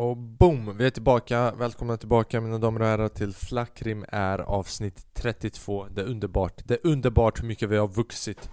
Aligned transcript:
Och 0.00 0.16
boom! 0.16 0.76
Vi 0.76 0.86
är 0.86 0.90
tillbaka. 0.90 1.52
Välkomna 1.52 1.96
tillbaka 1.96 2.40
mina 2.40 2.58
damer 2.58 2.80
och 2.80 2.86
herrar 2.86 3.08
till 3.08 3.34
Flackrim 3.34 4.04
är 4.08 4.38
avsnitt 4.38 5.06
32. 5.14 5.86
Det 5.94 6.00
är 6.00 6.04
underbart. 6.04 6.62
Det 6.64 6.74
är 6.74 6.86
underbart 6.86 7.42
hur 7.42 7.46
mycket 7.46 7.68
vi 7.68 7.76
har 7.76 7.88
vuxit. 7.88 8.50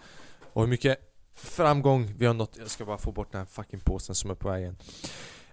Och 0.54 0.62
hur 0.62 0.70
mycket 0.70 0.98
framgång 1.36 2.14
vi 2.18 2.26
har 2.26 2.34
nått. 2.34 2.58
Jag 2.60 2.70
ska 2.70 2.86
bara 2.86 2.98
få 2.98 3.12
bort 3.12 3.32
den 3.32 3.40
här 3.40 3.46
fucking 3.46 3.80
påsen 3.80 4.16
som 4.16 4.30
är 4.30 4.36
på 4.36 4.50
vägen. 4.50 4.78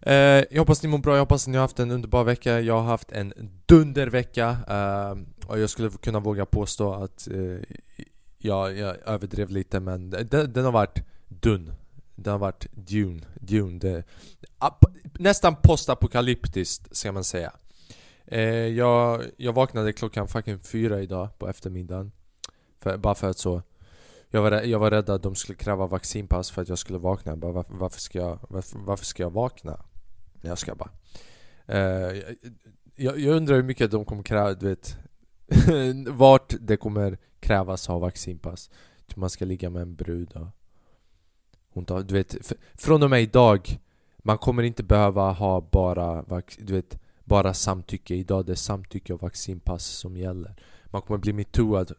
Eh, 0.01 0.15
jag 0.15 0.59
hoppas 0.59 0.83
ni 0.83 0.89
mår 0.89 0.99
bra, 0.99 1.15
jag 1.15 1.21
hoppas 1.21 1.47
ni 1.47 1.57
har 1.57 1.63
haft 1.63 1.79
en 1.79 1.91
underbar 1.91 2.25
vecka. 2.25 2.61
Jag 2.61 2.75
har 2.75 2.85
haft 2.85 3.13
en 3.13 3.33
dundervecka. 3.67 4.57
Eh, 4.69 5.49
och 5.49 5.61
jag 5.61 5.71
skulle 5.71 5.91
kunna 5.91 6.21
våga 6.21 6.47
påstå 6.47 6.93
att 6.93 7.29
eh, 7.29 7.77
jag, 8.39 8.79
jag 8.79 8.97
överdrev 9.07 9.51
lite 9.51 9.81
men 9.81 10.11
den, 10.11 10.53
den 10.53 10.65
har 10.65 10.73
varit 10.73 11.03
dun. 11.29 11.73
Det 12.15 12.31
har 12.31 12.39
varit 12.39 12.67
Dune, 12.73 13.21
Dune 13.41 13.79
det, 13.79 14.05
Nästan 15.19 15.57
postapokalyptiskt 15.63 16.97
ska 16.97 17.13
man 17.13 17.25
säga. 17.25 17.53
Eh, 18.27 18.41
jag, 18.51 19.23
jag 19.37 19.53
vaknade 19.53 19.93
klockan 19.93 20.29
fucking 20.29 20.59
fyra 20.59 21.01
idag 21.01 21.39
på 21.39 21.49
eftermiddagen. 21.49 22.13
För, 22.81 22.97
Bara 22.97 23.15
för 23.15 23.31
att 23.31 23.39
så 23.39 23.63
jag 24.35 24.43
var, 24.43 24.53
jag 24.53 24.79
var 24.79 24.91
rädd 24.91 25.11
att 25.11 25.23
de 25.23 25.35
skulle 25.35 25.57
kräva 25.57 25.87
vaccinpass 25.87 26.51
för 26.51 26.63
att 26.63 26.69
jag 26.69 26.79
skulle 26.79 26.99
vakna. 26.99 27.37
Bara, 27.37 27.53
varför, 27.53 27.75
varför, 27.75 28.01
ska 28.01 28.19
jag, 28.19 28.39
varför, 28.49 28.79
varför 28.79 29.05
ska 29.05 29.23
jag 29.23 29.31
vakna? 29.31 29.85
Jag 30.41 30.59
ska 30.59 30.75
bara. 30.75 30.91
Eh, 31.67 32.23
jag, 32.95 33.19
jag 33.19 33.37
undrar 33.37 33.57
hur 33.57 33.63
mycket 33.63 33.91
de 33.91 34.05
kommer 34.05 34.23
kräva, 34.23 34.55
du 34.55 34.69
vet 34.69 34.97
Vart 36.09 36.55
det 36.61 36.77
kommer 36.77 37.19
krävas 37.41 37.87
ha 37.87 37.99
vaccinpass. 37.99 38.71
Man 39.15 39.31
ska 39.31 39.45
ligga 39.45 39.71
med 39.71 39.83
en 39.83 39.95
brud 39.95 40.33
och 40.33 40.47
hon 41.75 41.85
tar, 41.85 42.03
du 42.03 42.15
vet, 42.15 42.37
från 42.75 43.03
och 43.03 43.11
med 43.11 43.23
idag 43.23 43.79
Man 44.27 44.39
kommer 44.39 44.63
inte 44.63 44.83
behöva 44.83 45.33
ha 45.33 45.61
bara, 45.61 46.25
du 46.59 46.73
vet, 46.73 46.99
bara 47.25 47.55
samtycke. 47.55 48.15
Idag 48.15 48.47
det 48.47 48.53
är 48.53 48.57
samtycke 48.57 49.13
och 49.13 49.23
vaccinpass 49.23 49.85
som 49.85 50.17
gäller. 50.17 50.55
Man 50.87 51.03
kommer 51.03 51.19
bli 51.19 51.33
metooad, 51.33 51.93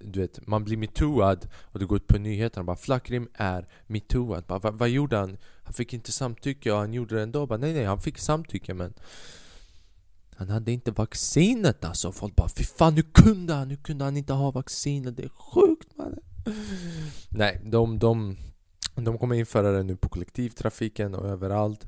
du 0.00 0.20
vet, 0.20 0.46
man 0.46 0.64
blir 0.64 0.76
metooad 0.76 1.48
och 1.62 1.78
det 1.78 1.84
går 1.84 1.96
ut 1.96 2.06
på 2.06 2.18
nyheterna. 2.18 2.64
Bara 2.64 2.76
Flackrim 2.76 3.28
är 3.34 3.68
metooad, 3.86 4.44
bara, 4.46 4.58
vad, 4.58 4.78
vad 4.78 4.88
gjorde 4.88 5.16
han? 5.16 5.36
Han 5.62 5.72
fick 5.72 5.92
inte 5.92 6.12
samtycke. 6.12 6.72
Och 6.72 6.78
han 6.78 6.92
gjorde 6.94 7.14
det 7.14 7.22
ändå, 7.22 7.46
bara, 7.46 7.58
nej 7.58 7.72
nej 7.72 7.84
han 7.84 8.00
fick 8.00 8.18
samtycke 8.18 8.74
men 8.74 8.94
han 10.36 10.48
hade 10.48 10.72
inte 10.72 10.90
vaccinet 10.90 11.84
alltså, 11.84 12.12
folk 12.12 12.36
bara 12.36 12.48
Fy 12.48 12.64
fan 12.64 12.94
hur 12.94 13.06
kunde 13.12 13.54
han? 13.54 13.70
Hur 13.70 13.76
kunde 13.76 14.04
han 14.04 14.16
inte 14.16 14.32
ha 14.32 14.50
vaccinet? 14.50 15.16
Det 15.16 15.22
är 15.22 15.28
sjukt 15.28 15.96
mannen. 15.96 16.20
Nej, 17.28 17.60
de, 17.64 17.98
de, 17.98 18.36
de 19.04 19.18
kommer 19.18 19.34
införa 19.34 19.72
det 19.72 19.82
nu 19.82 19.96
på 19.96 20.08
kollektivtrafiken 20.08 21.14
och 21.14 21.28
överallt. 21.28 21.86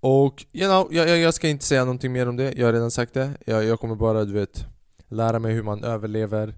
Och 0.00 0.46
you 0.52 0.68
know, 0.68 0.94
jag, 0.94 1.18
jag 1.18 1.34
ska 1.34 1.48
inte 1.48 1.64
säga 1.64 1.84
någonting 1.84 2.12
mer 2.12 2.28
om 2.28 2.36
det, 2.36 2.52
jag 2.56 2.66
har 2.66 2.72
redan 2.72 2.90
sagt 2.90 3.14
det. 3.14 3.30
Jag, 3.44 3.64
jag 3.64 3.80
kommer 3.80 3.94
bara 3.94 4.24
du 4.24 4.32
vet 4.32 4.66
Lära 5.12 5.38
mig 5.38 5.54
hur 5.54 5.62
man 5.62 5.84
överlever 5.84 6.54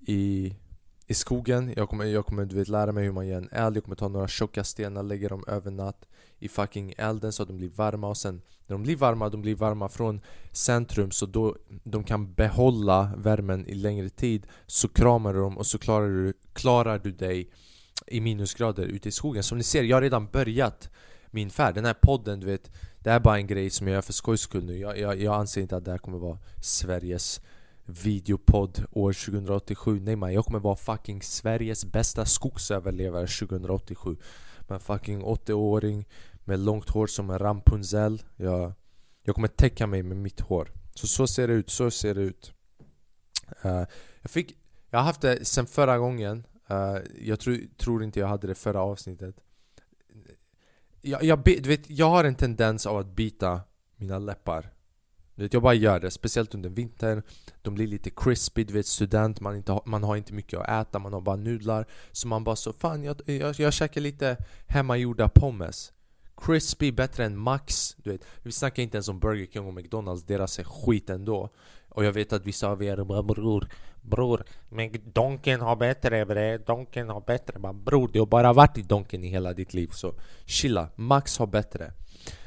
i, 0.00 0.54
i 1.06 1.14
skogen. 1.14 1.72
Jag 1.76 1.88
kommer, 1.88 2.04
jag 2.04 2.26
kommer 2.26 2.44
du 2.44 2.56
vet, 2.56 2.68
lära 2.68 2.92
mig 2.92 3.04
hur 3.04 3.12
man 3.12 3.26
gör 3.26 3.38
en 3.38 3.48
eld. 3.52 3.76
Jag 3.76 3.84
kommer 3.84 3.96
ta 3.96 4.08
några 4.08 4.28
tjocka 4.28 4.64
stenar, 4.64 5.02
lägga 5.02 5.28
dem 5.28 5.44
över 5.46 5.70
natt 5.70 6.06
i 6.38 6.48
fucking 6.48 6.94
elden 6.98 7.32
så 7.32 7.42
att 7.42 7.48
de 7.48 7.56
blir 7.56 7.68
varma. 7.68 8.08
Och 8.08 8.16
sen 8.16 8.42
när 8.66 8.74
de 8.74 8.82
blir 8.82 8.96
varma, 8.96 9.28
de 9.28 9.42
blir 9.42 9.54
varma 9.54 9.88
från 9.88 10.20
centrum. 10.52 11.10
Så 11.10 11.26
då 11.26 11.56
de 11.84 12.04
kan 12.04 12.34
behålla 12.34 13.12
värmen 13.16 13.66
i 13.66 13.74
längre 13.74 14.08
tid. 14.08 14.46
Så 14.66 14.88
kramar 14.88 15.34
du 15.34 15.40
dem 15.40 15.58
och 15.58 15.66
så 15.66 15.78
klarar 15.78 16.08
du, 16.08 16.32
klarar 16.52 16.98
du 16.98 17.12
dig 17.12 17.50
i 18.06 18.20
minusgrader 18.20 18.84
ute 18.84 19.08
i 19.08 19.12
skogen. 19.12 19.42
Som 19.42 19.58
ni 19.58 19.64
ser, 19.64 19.82
jag 19.82 19.96
har 19.96 20.02
redan 20.02 20.26
börjat 20.26 20.90
min 21.30 21.50
färd. 21.50 21.74
Den 21.74 21.84
här 21.84 21.94
podden, 21.94 22.40
du 22.40 22.46
vet, 22.46 22.70
det 22.98 23.10
är 23.10 23.20
bara 23.20 23.36
en 23.36 23.46
grej 23.46 23.70
som 23.70 23.86
jag 23.86 23.94
gör 23.94 24.02
för 24.02 24.12
skojs 24.12 24.40
skull 24.40 24.64
nu. 24.64 24.78
Jag, 24.78 24.98
jag, 24.98 25.20
jag 25.20 25.34
anser 25.34 25.60
inte 25.60 25.76
att 25.76 25.84
det 25.84 25.90
här 25.90 25.98
kommer 25.98 26.18
vara 26.18 26.38
Sveriges 26.60 27.40
videopodd 27.84 28.84
år 28.92 29.12
2087. 29.12 30.00
Nej 30.00 30.16
man, 30.16 30.32
jag 30.32 30.44
kommer 30.44 30.58
vara 30.58 30.76
fucking 30.76 31.22
Sveriges 31.22 31.84
bästa 31.84 32.24
skogsöverlevare 32.24 33.26
2087. 33.26 34.16
Men 34.60 34.80
fucking 34.80 35.22
80-åring 35.22 36.08
med 36.44 36.58
långt 36.58 36.90
hår 36.90 37.06
som 37.06 37.30
en 37.30 37.38
Rampunzel. 37.38 38.22
Jag, 38.36 38.72
jag 39.22 39.34
kommer 39.34 39.48
täcka 39.48 39.86
mig 39.86 40.02
med 40.02 40.16
mitt 40.16 40.40
hår. 40.40 40.70
Så 40.94 41.06
så 41.06 41.26
ser 41.26 41.48
det 41.48 41.54
ut, 41.54 41.70
så 41.70 41.90
ser 41.90 42.14
det 42.14 42.20
ut. 42.20 42.52
Uh, 43.64 43.84
jag, 44.22 44.30
fick, 44.30 44.56
jag 44.90 44.98
har 44.98 45.04
haft 45.04 45.20
det 45.20 45.44
sen 45.44 45.66
förra 45.66 45.98
gången. 45.98 46.46
Uh, 46.70 46.98
jag 47.20 47.40
tro, 47.40 47.56
tror 47.76 48.04
inte 48.04 48.20
jag 48.20 48.26
hade 48.26 48.46
det 48.46 48.54
förra 48.54 48.82
avsnittet. 48.82 49.36
Jag, 51.00 51.24
jag, 51.24 51.44
du 51.44 51.68
vet, 51.68 51.90
jag 51.90 52.10
har 52.10 52.24
en 52.24 52.34
tendens 52.34 52.86
av 52.86 52.96
att 52.96 53.06
bita 53.06 53.60
mina 53.96 54.18
läppar. 54.18 54.72
Du 55.34 55.42
vet, 55.42 55.52
jag 55.52 55.62
bara 55.62 55.74
gör 55.74 56.00
det, 56.00 56.10
speciellt 56.10 56.54
under 56.54 56.70
vintern. 56.70 57.22
De 57.62 57.74
blir 57.74 57.86
lite 57.86 58.10
crispy, 58.10 58.64
du 58.64 58.72
vet 58.72 58.86
student, 58.86 59.40
man, 59.40 59.56
inte 59.56 59.72
ha, 59.72 59.82
man 59.86 60.04
har 60.04 60.16
inte 60.16 60.32
mycket 60.32 60.60
att 60.60 60.88
äta, 60.88 60.98
man 60.98 61.12
har 61.12 61.20
bara 61.20 61.36
nudlar. 61.36 61.86
Så 62.12 62.28
man 62.28 62.44
bara 62.44 62.56
så, 62.56 62.72
fan 62.72 63.04
jag, 63.04 63.20
jag, 63.26 63.60
jag 63.60 63.72
käkar 63.72 64.00
lite 64.00 64.36
hemmagjorda 64.66 65.28
pommes. 65.28 65.92
Crispy 66.36 66.92
bättre 66.92 67.24
än 67.24 67.38
Max, 67.38 67.96
du 68.02 68.10
vet. 68.10 68.24
Vi 68.42 68.52
snackar 68.52 68.82
inte 68.82 68.96
ens 68.96 69.08
om 69.08 69.20
Burger 69.20 69.46
King 69.46 69.66
och 69.66 69.74
McDonalds, 69.74 70.22
deras 70.22 70.58
är 70.58 70.64
skit 70.64 71.10
ändå. 71.10 71.50
Och 71.94 72.04
jag 72.04 72.12
vet 72.12 72.32
att 72.32 72.46
vissa 72.46 72.68
av 72.68 72.82
er 72.82 73.04
bara 73.04 73.22
bror 73.22 73.68
Bror, 74.02 74.44
men 74.68 74.92
donken 75.12 75.60
har 75.60 75.76
bättre 75.76 76.26
bre, 76.26 76.58
Donken 76.58 77.08
har 77.08 77.20
bättre. 77.20 77.58
Men 77.58 77.84
Bror, 77.84 78.10
du 78.12 78.18
har 78.18 78.26
bara 78.26 78.52
varit 78.52 78.78
i 78.78 78.82
Donken 78.82 79.24
i 79.24 79.28
hela 79.28 79.52
ditt 79.52 79.74
liv 79.74 79.88
så 79.92 80.14
chilla, 80.46 80.88
Max 80.96 81.38
har 81.38 81.46
bättre. 81.46 81.92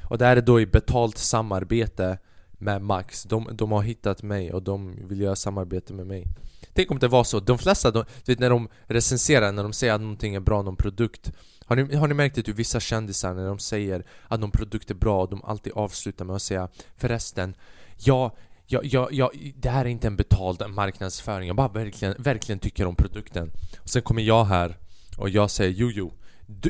Och 0.09 0.17
det 0.17 0.25
här 0.25 0.37
är 0.37 0.41
då 0.41 0.61
i 0.61 0.65
betalt 0.65 1.17
samarbete 1.17 2.17
med 2.51 2.81
Max. 2.81 3.23
De, 3.23 3.49
de 3.51 3.71
har 3.71 3.81
hittat 3.81 4.23
mig 4.23 4.53
och 4.53 4.63
de 4.63 5.07
vill 5.07 5.21
göra 5.21 5.35
samarbete 5.35 5.93
med 5.93 6.07
mig. 6.07 6.25
Tänk 6.73 6.91
om 6.91 6.99
det 6.99 7.07
var 7.07 7.23
så, 7.23 7.39
de 7.39 7.57
flesta, 7.57 7.91
de, 7.91 8.05
du 8.25 8.31
vet 8.31 8.39
när 8.39 8.49
de 8.49 8.69
recenserar, 8.83 9.51
när 9.51 9.63
de 9.63 9.73
säger 9.73 9.93
att 9.93 10.01
någonting 10.01 10.35
är 10.35 10.39
bra, 10.39 10.61
någon 10.61 10.75
produkt. 10.75 11.31
Har 11.65 11.75
ni, 11.75 11.95
har 11.95 12.07
ni 12.07 12.13
märkt 12.13 12.37
att 12.37 12.47
hur 12.47 12.53
vissa 12.53 12.79
kändisar 12.79 13.33
när 13.33 13.47
de 13.47 13.59
säger 13.59 14.05
att 14.27 14.39
någon 14.39 14.51
produkt 14.51 14.91
är 14.91 14.95
bra, 14.95 15.25
de 15.25 15.43
alltid 15.43 15.73
avslutar 15.73 16.25
med 16.25 16.35
att 16.35 16.41
säga 16.41 16.69
Förresten, 16.97 17.55
ja, 17.97 18.35
jag, 18.67 18.85
jag, 18.85 19.13
jag, 19.13 19.53
det 19.55 19.69
här 19.69 19.85
är 19.85 19.89
inte 19.89 20.07
en 20.07 20.15
betald 20.15 20.69
marknadsföring, 20.69 21.47
jag 21.47 21.55
bara 21.55 21.67
verkligen, 21.67 22.15
verkligen 22.17 22.59
tycker 22.59 22.85
om 22.85 22.95
produkten. 22.95 23.51
Och 23.81 23.89
Sen 23.89 24.01
kommer 24.01 24.21
jag 24.21 24.45
här 24.45 24.77
och 25.17 25.29
jag 25.29 25.51
säger 25.51 25.71
jo, 25.71 25.91
jo 25.91 26.13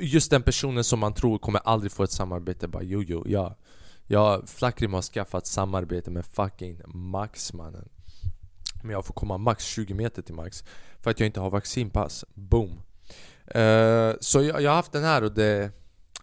Just 0.02 0.32
den 0.32 0.44
personen 0.44 0.84
som 0.84 1.00
man 1.00 1.14
tror 1.14 1.38
kommer 1.38 1.60
aldrig 1.60 1.92
få 1.92 2.04
ett 2.04 2.12
samarbete, 2.12 2.68
bara 2.68 2.84
jo, 2.84 3.04
jo, 3.04 3.24
ja 3.28 3.56
jag, 4.08 4.50
Flackrim 4.50 4.94
har 4.94 5.02
skaffat 5.02 5.48
samarbete 5.48 6.12
med 6.12 6.26
fucking 6.26 6.82
Max 6.88 7.54
mannen 7.54 7.90
Men 8.84 8.92
jag 8.92 9.06
får 9.06 9.14
komma 9.14 9.38
max 9.38 9.66
20 9.66 9.94
meter 9.94 10.22
till 10.22 10.36
Max 10.36 10.64
För 11.00 11.12
att 11.12 11.20
jag 11.20 11.28
inte 11.28 11.40
har 11.40 11.50
vaccinpass, 11.50 12.26
boom. 12.34 12.82
Uh, 13.56 14.14
Så 14.20 14.42
jag, 14.42 14.62
jag, 14.62 14.70
har 14.70 14.76
haft 14.76 14.92
den 14.92 15.04
här 15.04 15.24
och 15.24 15.32
det 15.32 15.72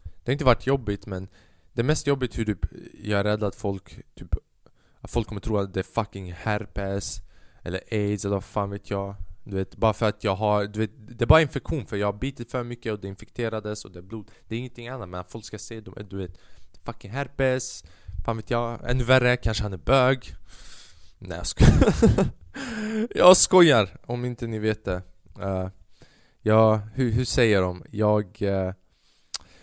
Det 0.02 0.26
har 0.26 0.32
inte 0.32 0.44
varit 0.44 0.66
jobbigt 0.66 1.06
men 1.06 1.28
Det 1.72 1.80
är 1.80 1.84
mest 1.84 2.06
jobbigt 2.06 2.38
hur 2.38 2.44
typ, 2.44 2.66
jag 3.02 3.20
är 3.20 3.24
rädd 3.24 3.42
att 3.42 3.54
folk 3.54 4.00
typ 4.14 4.34
att 5.02 5.10
folk 5.10 5.28
kommer 5.28 5.40
tro 5.40 5.58
att 5.58 5.74
det 5.74 5.80
är 5.80 5.84
fucking 5.84 6.32
herpes 6.32 7.20
Eller 7.62 7.80
aids 7.90 8.24
eller 8.24 8.34
vad 8.34 8.44
fan 8.44 8.70
vet 8.70 8.90
jag. 8.90 9.14
Du 9.44 9.56
vet, 9.56 9.76
bara 9.76 9.92
för 9.92 10.08
att 10.08 10.24
jag 10.24 10.34
har, 10.34 10.64
du 10.64 10.80
vet, 10.80 10.90
det 10.96 11.24
är 11.24 11.26
bara 11.26 11.42
infektion 11.42 11.86
för 11.86 11.96
jag 11.96 12.06
har 12.06 12.12
bitit 12.12 12.50
för 12.50 12.64
mycket 12.64 12.92
och 12.92 13.00
det 13.00 13.08
infekterades 13.08 13.84
och 13.84 13.90
det 13.90 13.98
är 13.98 14.02
blod. 14.02 14.30
Det 14.48 14.54
är 14.54 14.58
ingenting 14.58 14.88
annat 14.88 15.08
men 15.08 15.20
att 15.20 15.30
folk 15.30 15.44
ska 15.44 15.58
se, 15.58 15.80
du 15.80 16.16
vet 16.16 16.38
fucking 16.84 17.10
herpes 17.10 17.84
Fan 18.24 18.36
vet 18.36 18.50
jag, 18.50 18.90
ännu 18.90 19.04
värre, 19.04 19.36
kanske 19.36 19.62
han 19.62 19.72
är 19.72 19.76
bög. 19.76 20.34
Nej 21.18 21.38
jag 21.38 21.46
skojar. 21.46 21.94
Jag 23.14 23.36
skojar, 23.36 23.96
om 24.06 24.24
inte 24.24 24.46
ni 24.46 24.58
vet 24.58 24.84
det. 24.84 25.02
Uh, 25.40 25.68
Ja, 26.44 26.80
hur, 26.94 27.12
hur 27.12 27.24
säger 27.24 27.62
de? 27.62 27.84
Jag... 27.90 28.42
Uh, 28.42 28.72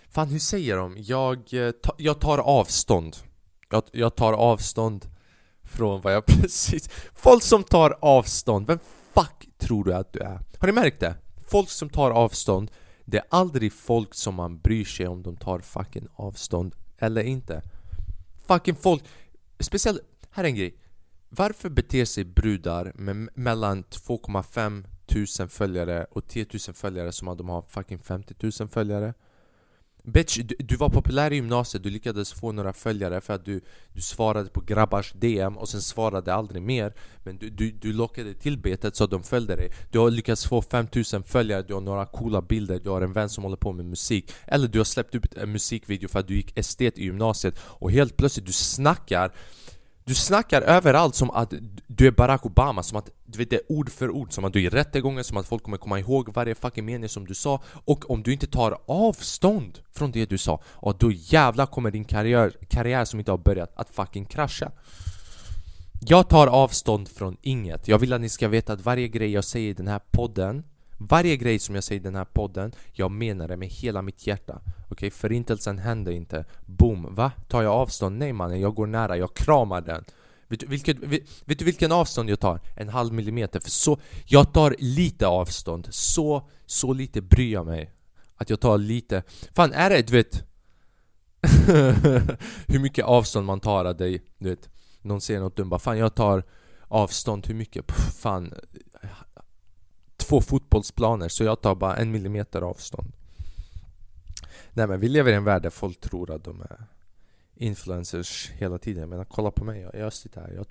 fan 0.10 0.28
hur 0.28 0.40
säger 0.40 0.78
de? 0.78 0.96
Jag, 0.98 1.54
uh, 1.54 1.72
ta, 1.72 1.96
jag 1.98 2.20
tar 2.20 2.38
avstånd. 2.38 3.16
Jag, 3.70 3.84
jag 3.92 4.16
tar 4.16 4.34
avstånd 4.34 5.06
från 5.70 6.02
vad 6.02 6.14
jag 6.14 6.26
precis... 6.42 6.90
Folk 7.14 7.44
som 7.44 7.64
tar 7.64 7.98
avstånd, 8.02 8.68
vem 8.68 8.80
fuck 9.14 9.50
tror 9.58 9.84
du 9.84 9.94
att 9.94 10.14
du 10.14 10.20
är? 10.20 10.40
Har 10.60 10.68
ni 10.68 10.72
märkt 10.72 11.00
det? 11.00 11.16
Folk 11.48 11.70
som 11.70 11.90
tar 11.90 12.12
avstånd 12.12 12.72
Det 13.06 13.18
är 13.18 13.26
aldrig 13.30 13.74
folk 13.74 14.14
som 14.14 14.36
man 14.36 14.60
bryr 14.60 14.86
sig 14.86 15.08
om 15.08 15.24
de 15.24 15.38
tar 15.38 15.60
fucking 15.60 16.08
avstånd 16.16 16.76
eller 16.98 17.24
inte. 17.24 17.62
Fucking 18.48 18.76
folk, 18.76 19.04
speciellt, 19.60 20.02
här 20.32 20.44
är 20.44 20.48
en 20.48 20.56
grej. 20.56 20.76
Varför 21.30 21.70
beter 21.70 22.06
sig 22.06 22.26
brudar 22.26 22.92
med 22.96 23.30
mellan 23.34 23.84
2,5 23.84 24.84
tusen 25.06 25.50
följare 25.50 26.06
och 26.12 26.28
10 26.28 26.46
000 26.68 26.76
följare 26.76 27.12
som 27.12 27.28
att 27.28 27.38
de 27.38 27.50
har 27.50 27.62
fucking 27.62 28.00
50 28.00 28.36
000 28.60 28.70
följare? 28.70 29.14
Bitch, 30.04 30.38
du, 30.38 30.56
du, 30.60 30.76
var 30.76 30.90
populär 30.90 31.32
i 31.32 31.36
gymnasiet, 31.36 31.84
du 31.84 31.90
lyckades 31.90 32.34
få 32.34 32.52
några 32.52 32.74
följare 32.74 33.22
för 33.22 33.34
att 33.34 33.46
du, 33.46 33.62
du 33.94 34.02
svarade 34.02 34.50
på 34.50 34.62
grabbars 34.62 35.14
DM 35.14 35.58
och 35.58 35.70
sen 35.70 35.82
svarade 35.82 36.34
aldrig 36.34 36.62
mer. 36.62 36.94
Men 37.24 37.38
du, 37.38 37.50
du, 37.50 37.72
du 37.72 37.94
lockade 37.94 38.34
till 38.34 38.58
betet 38.58 38.96
så 38.96 39.04
att 39.04 39.12
de 39.12 39.24
följde 39.24 39.56
dig. 39.56 39.72
Du 39.92 40.00
har 40.00 40.12
lyckats 40.12 40.46
få 40.46 40.62
5000 40.62 41.24
följare, 41.24 41.64
du 41.64 41.74
har 41.74 41.82
några 41.82 42.06
coola 42.06 42.42
bilder, 42.42 42.80
du 42.84 42.90
har 42.90 43.02
en 43.02 43.14
vän 43.14 43.30
som 43.30 43.44
håller 43.44 43.58
på 43.58 43.72
med 43.72 43.86
musik. 43.86 44.32
Eller 44.48 44.68
du 44.68 44.80
har 44.80 44.86
släppt 44.86 45.16
upp 45.16 45.26
en 45.38 45.52
musikvideo 45.52 46.08
för 46.10 46.20
att 46.20 46.28
du 46.28 46.36
gick 46.36 46.58
estet 46.58 46.98
i 46.98 47.04
gymnasiet 47.04 47.60
Och 47.60 47.92
helt 47.92 48.18
plötsligt 48.18 48.46
du 48.46 48.54
snackar 48.54 49.32
du 50.10 50.16
snackar 50.16 50.62
överallt 50.62 51.16
som 51.16 51.32
att 51.32 51.54
du 51.88 52.08
är 52.08 52.12
Barack 52.12 52.46
Obama, 52.46 52.84
som 52.84 52.98
att 52.98 53.10
du 53.26 53.38
vet 53.38 53.50
det 53.50 53.56
är 53.56 53.72
ord 53.72 53.90
för 53.90 54.10
ord, 54.10 54.34
som 54.34 54.46
att 54.46 54.54
du 54.54 54.60
är 54.60 54.64
i 54.64 54.70
rättegången, 54.70 55.24
som 55.24 55.38
att 55.38 55.48
folk 55.48 55.64
kommer 55.64 55.78
komma 55.78 56.00
ihåg 56.00 56.34
varje 56.34 56.56
fucking 56.56 56.86
mening 56.86 57.10
som 57.10 57.26
du 57.26 57.34
sa. 57.34 57.62
Och 57.86 58.12
om 58.12 58.24
du 58.24 58.34
inte 58.34 58.48
tar 58.48 58.78
avstånd 58.88 59.80
från 59.92 60.12
det 60.12 60.30
du 60.30 60.38
sa, 60.38 60.62
och 60.66 60.98
då 60.98 61.12
jävlar 61.12 61.66
kommer 61.66 61.92
din 61.92 62.06
karriär, 62.06 62.54
karriär 62.68 63.06
som 63.06 63.20
inte 63.20 63.32
har 63.32 63.38
börjat 63.38 63.72
att 63.76 63.90
fucking 63.90 64.26
krascha. 64.26 64.72
Jag 66.02 66.30
tar 66.30 66.48
avstånd 66.48 67.10
från 67.10 67.38
inget, 67.42 67.88
jag 67.88 67.98
vill 68.00 68.14
att 68.14 68.22
ni 68.22 68.30
ska 68.30 68.48
veta 68.48 68.74
att 68.74 68.82
varje 68.82 69.08
grej 69.08 69.32
jag 69.32 69.44
säger 69.44 69.70
i 69.70 69.74
den 69.74 69.88
här 69.88 70.02
podden 70.12 70.64
varje 71.00 71.38
grej 71.38 71.60
som 71.60 71.76
jag 71.76 71.84
säger 71.84 72.02
i 72.02 72.04
den 72.04 72.16
här 72.16 72.26
podden, 72.26 72.72
jag 72.94 73.12
menar 73.12 73.48
det 73.48 73.58
med 73.58 73.68
hela 73.68 74.02
mitt 74.02 74.28
hjärta 74.28 74.62
Okej, 74.66 74.86
okay? 74.90 75.10
förintelsen 75.12 75.78
hände 75.78 76.14
inte 76.14 76.46
Boom, 76.66 77.16
va? 77.16 77.32
Tar 77.48 77.64
jag 77.64 77.74
avstånd? 77.74 78.18
Nej 78.18 78.34
mannen, 78.34 78.60
jag 78.60 78.76
går 78.76 78.88
nära, 78.88 79.18
jag 79.18 79.36
kramar 79.36 79.82
den 79.82 80.06
Vet 80.48 80.60
du, 80.60 80.66
vilket, 80.66 81.00
vet, 81.00 81.22
vet, 81.46 81.60
du 81.60 81.66
vilken 81.66 81.92
avstånd 81.92 82.30
jag 82.30 82.40
tar? 82.40 82.62
En 82.76 82.90
halv 82.90 83.14
millimeter, 83.14 83.60
för 83.60 83.70
så 83.70 84.00
Jag 84.26 84.54
tar 84.54 84.76
lite 84.80 85.28
avstånd, 85.28 85.88
så, 85.92 86.50
så 86.66 86.94
lite 86.94 87.22
bryr 87.22 87.54
jag 87.54 87.66
mig 87.66 87.92
Att 88.36 88.50
jag 88.50 88.60
tar 88.60 88.78
lite 88.78 89.24
Fan 89.56 89.74
är 89.74 89.90
det, 89.90 90.08
du 90.08 90.14
vet 90.14 90.44
Hur 92.68 92.80
mycket 92.80 93.06
avstånd 93.06 93.46
man 93.46 93.60
tar 93.60 93.86
av 93.86 93.98
dig, 93.98 94.24
du 94.38 94.50
vet 94.50 94.70
Någon 95.02 95.22
säger 95.22 95.40
något 95.40 95.56
dumt 95.56 95.70
bara 95.70 95.80
Fan 95.80 95.98
jag 95.98 96.16
tar 96.16 96.44
avstånd, 96.88 97.48
hur 97.48 97.56
mycket? 97.56 97.88
Pff, 97.88 98.14
fan 98.20 98.54
två 100.30 100.42
fotbollsplaner 100.42 101.30
så 101.30 101.44
jag 101.44 101.62
tar 101.62 101.76
bara 101.76 101.96
en 101.96 102.12
millimeter 102.12 102.62
avstånd. 102.62 103.12
Nej 104.74 104.88
men 104.88 105.00
vi 105.00 105.10
lever 105.10 105.32
i 105.32 105.36
en 105.36 105.44
värld 105.44 105.62
där 105.62 105.70
folk 105.70 106.00
tror 106.00 106.32
att 106.32 106.44
de 106.44 106.62
är 106.62 106.84
influencers 107.56 108.50
hela 108.50 108.78
tiden. 108.78 109.02
Jag 109.02 109.10
menar 109.10 109.26
kolla 109.26 109.52
på 109.52 109.66
mig, 109.66 109.82
jag, 109.82 109.96
jag 109.96 110.14
sitter 110.14 110.42
här 110.42 110.54
jag, 110.54 110.66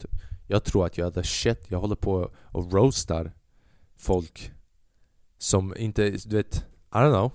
jag 0.46 0.64
tror 0.64 0.86
att 0.86 0.98
jag 0.98 1.06
är 1.06 1.10
the 1.10 1.22
shit. 1.22 1.64
Jag 1.68 1.78
håller 1.80 1.96
på 1.96 2.30
och 2.42 2.72
roastar 2.72 3.32
folk 3.96 4.52
som 5.38 5.76
inte, 5.76 6.10
du 6.10 6.36
vet, 6.36 6.56
I 6.94 6.96
don't 6.96 7.12
know. 7.12 7.30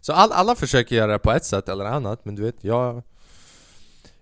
Så 0.00 0.12
all, 0.12 0.32
alla 0.32 0.54
försöker 0.54 0.96
göra 0.96 1.12
det 1.12 1.18
på 1.18 1.32
ett 1.32 1.44
sätt 1.44 1.68
eller 1.68 1.84
annat 1.84 2.24
men 2.24 2.34
du 2.34 2.42
vet, 2.42 2.64
jag 2.64 3.02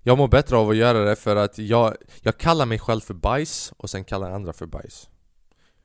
Jag 0.02 0.18
mår 0.18 0.28
bättre 0.28 0.56
av 0.56 0.70
att 0.70 0.76
göra 0.76 0.98
det 1.04 1.16
för 1.16 1.36
att 1.36 1.58
jag, 1.58 1.96
jag 2.22 2.38
kallar 2.38 2.66
mig 2.66 2.78
själv 2.78 3.00
för 3.00 3.14
bajs 3.14 3.72
och 3.76 3.90
sen 3.90 4.04
kallar 4.04 4.30
andra 4.30 4.52
för 4.52 4.66
bajs 4.66 5.08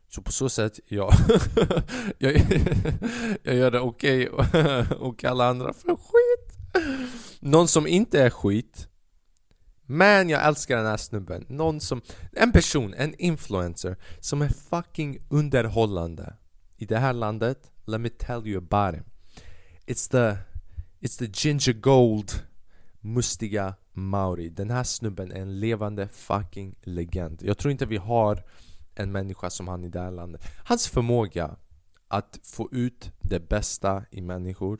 så 0.09 0.21
på 0.21 0.31
så 0.31 0.49
sätt, 0.49 0.79
ja, 0.87 1.13
jag, 2.17 2.33
jag 3.43 3.55
gör 3.55 3.71
det 3.71 3.79
okej 3.79 4.29
okay 4.29 4.83
och 4.99 5.23
alla 5.23 5.47
andra 5.47 5.73
för 5.73 5.95
skit. 5.95 6.57
Någon 7.39 7.67
som 7.67 7.87
inte 7.87 8.21
är 8.21 8.29
skit. 8.29 8.87
Men 9.85 10.29
jag 10.29 10.47
älskar 10.47 10.77
den 10.77 10.85
här 10.85 10.97
snubben. 10.97 11.45
Någon 11.47 11.81
som, 11.81 12.01
en 12.31 12.51
person, 12.51 12.93
en 12.93 13.15
influencer 13.21 13.95
Som 14.19 14.41
är 14.41 14.49
fucking 14.49 15.19
underhållande 15.29 16.33
I 16.77 16.85
det 16.85 16.97
här 16.97 17.13
landet, 17.13 17.71
let 17.85 18.01
me 18.01 18.09
tell 18.09 18.47
you 18.47 18.57
about 18.57 18.95
him. 18.95 19.03
It's 19.85 20.11
the, 20.11 20.37
it's 20.99 21.19
the 21.19 21.25
ginger 21.25 21.73
gold 21.73 22.31
Mustiga 22.99 23.73
Mauri 23.93 24.49
Den 24.49 24.69
här 24.69 24.83
snubben 24.83 25.31
är 25.31 25.41
en 25.41 25.59
levande 25.59 26.07
fucking 26.07 26.75
legend. 26.81 27.39
Jag 27.43 27.57
tror 27.57 27.71
inte 27.71 27.85
vi 27.85 27.97
har 27.97 28.43
en 28.99 29.11
människa 29.11 29.49
som 29.49 29.67
han 29.67 29.83
i 29.83 29.89
det 29.89 29.99
här 29.99 30.11
landet. 30.11 30.41
Hans 30.65 30.87
förmåga 30.87 31.55
att 32.07 32.39
få 32.43 32.69
ut 32.71 33.11
det 33.21 33.49
bästa 33.49 34.03
i 34.11 34.21
människor, 34.21 34.79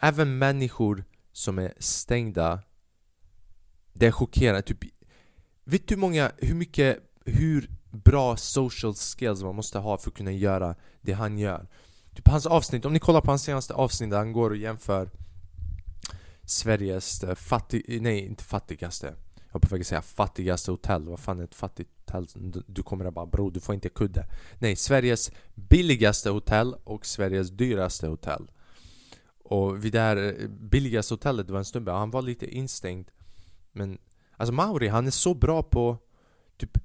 även 0.00 0.38
människor 0.38 1.04
som 1.32 1.58
är 1.58 1.74
stängda, 1.78 2.62
det 3.92 4.06
är 4.06 4.12
chockerande. 4.12 4.62
Typ, 4.62 4.84
vet 5.64 5.88
du 5.88 5.94
hur 5.94 6.00
många, 6.00 6.32
hur 6.36 6.54
mycket, 6.54 6.98
hur 7.24 7.70
bra 7.90 8.36
social 8.36 8.94
skills 8.94 9.42
man 9.42 9.54
måste 9.54 9.78
ha 9.78 9.98
för 9.98 10.10
att 10.10 10.16
kunna 10.16 10.32
göra 10.32 10.74
det 11.00 11.12
han 11.12 11.38
gör? 11.38 11.66
Typ 12.14 12.28
hans 12.28 12.46
avsnitt, 12.46 12.84
om 12.84 12.92
ni 12.92 12.98
kollar 12.98 13.20
på 13.20 13.30
hans 13.30 13.42
senaste 13.42 13.74
avsnitt 13.74 14.10
där 14.10 14.18
han 14.18 14.32
går 14.32 14.50
och 14.50 14.56
jämför 14.56 15.10
Sveriges 16.42 17.24
eh, 17.24 17.34
fattig, 17.34 18.02
nej 18.02 18.26
inte 18.26 18.44
fattigaste 18.44 19.14
var 19.56 19.68
på 19.68 19.74
väg 19.74 19.80
att 19.80 19.86
säga 19.86 20.02
fattigaste 20.02 20.70
hotell, 20.70 21.08
vad 21.08 21.20
fan 21.20 21.40
är 21.40 21.44
ett 21.44 21.54
fattigt 21.54 21.90
hotell? 22.06 22.26
Du 22.66 22.82
kommer 22.82 23.04
där 23.04 23.10
bara 23.10 23.26
bro, 23.26 23.50
du 23.50 23.60
får 23.60 23.74
inte 23.74 23.88
kudde. 23.88 24.26
Nej, 24.58 24.76
Sveriges 24.76 25.30
billigaste 25.54 26.30
hotell 26.30 26.74
och 26.84 27.06
Sveriges 27.06 27.50
dyraste 27.50 28.06
hotell. 28.06 28.50
Och 29.44 29.84
vid 29.84 29.92
det 29.92 30.00
här 30.00 30.16
eh, 30.16 30.48
billigaste 30.48 31.14
hotellet, 31.14 31.46
det 31.46 31.52
var 31.52 31.58
en 31.58 31.64
snubbe, 31.64 31.92
han 31.92 32.10
var 32.10 32.22
lite 32.22 32.46
instängd. 32.46 33.10
Men 33.72 33.98
Alltså 34.36 34.52
Mauri, 34.52 34.88
han 34.88 35.06
är 35.06 35.10
så 35.10 35.34
bra 35.34 35.62
på 35.62 35.98
Typ 36.56 36.78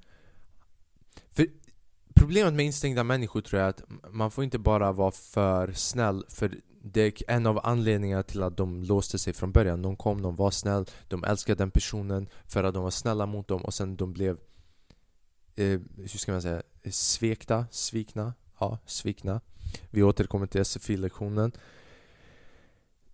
Problemet 2.14 2.54
med 2.54 2.66
instängda 2.66 3.04
människor 3.04 3.40
tror 3.40 3.60
jag 3.60 3.66
är 3.66 3.70
att 3.70 3.82
man 4.10 4.30
får 4.30 4.44
inte 4.44 4.58
bara 4.58 4.92
vara 4.92 5.10
för 5.10 5.72
snäll 5.72 6.24
För 6.28 6.54
det 6.82 7.00
är 7.02 7.30
en 7.30 7.46
av 7.46 7.60
anledningarna 7.66 8.22
till 8.22 8.42
att 8.42 8.56
de 8.56 8.82
låste 8.82 9.18
sig 9.18 9.32
från 9.32 9.52
början 9.52 9.82
De 9.82 9.96
kom, 9.96 10.22
de 10.22 10.36
var 10.36 10.50
snäll, 10.50 10.84
de 11.08 11.24
älskade 11.24 11.58
den 11.58 11.70
personen 11.70 12.28
för 12.46 12.64
att 12.64 12.74
de 12.74 12.82
var 12.82 12.90
snälla 12.90 13.26
mot 13.26 13.48
dem 13.48 13.64
och 13.64 13.74
sen 13.74 13.96
de 13.96 14.12
blev 14.12 14.38
eh, 15.56 15.80
hur 15.96 16.18
ska 16.18 16.32
man 16.32 16.42
säga, 16.42 16.62
svekta, 16.90 17.66
svikna, 17.70 18.34
ja, 18.58 18.78
svikna. 18.86 19.40
Vi 19.90 20.02
återkommer 20.02 20.46
till 20.46 20.64
SFI-lektionen. 20.64 21.52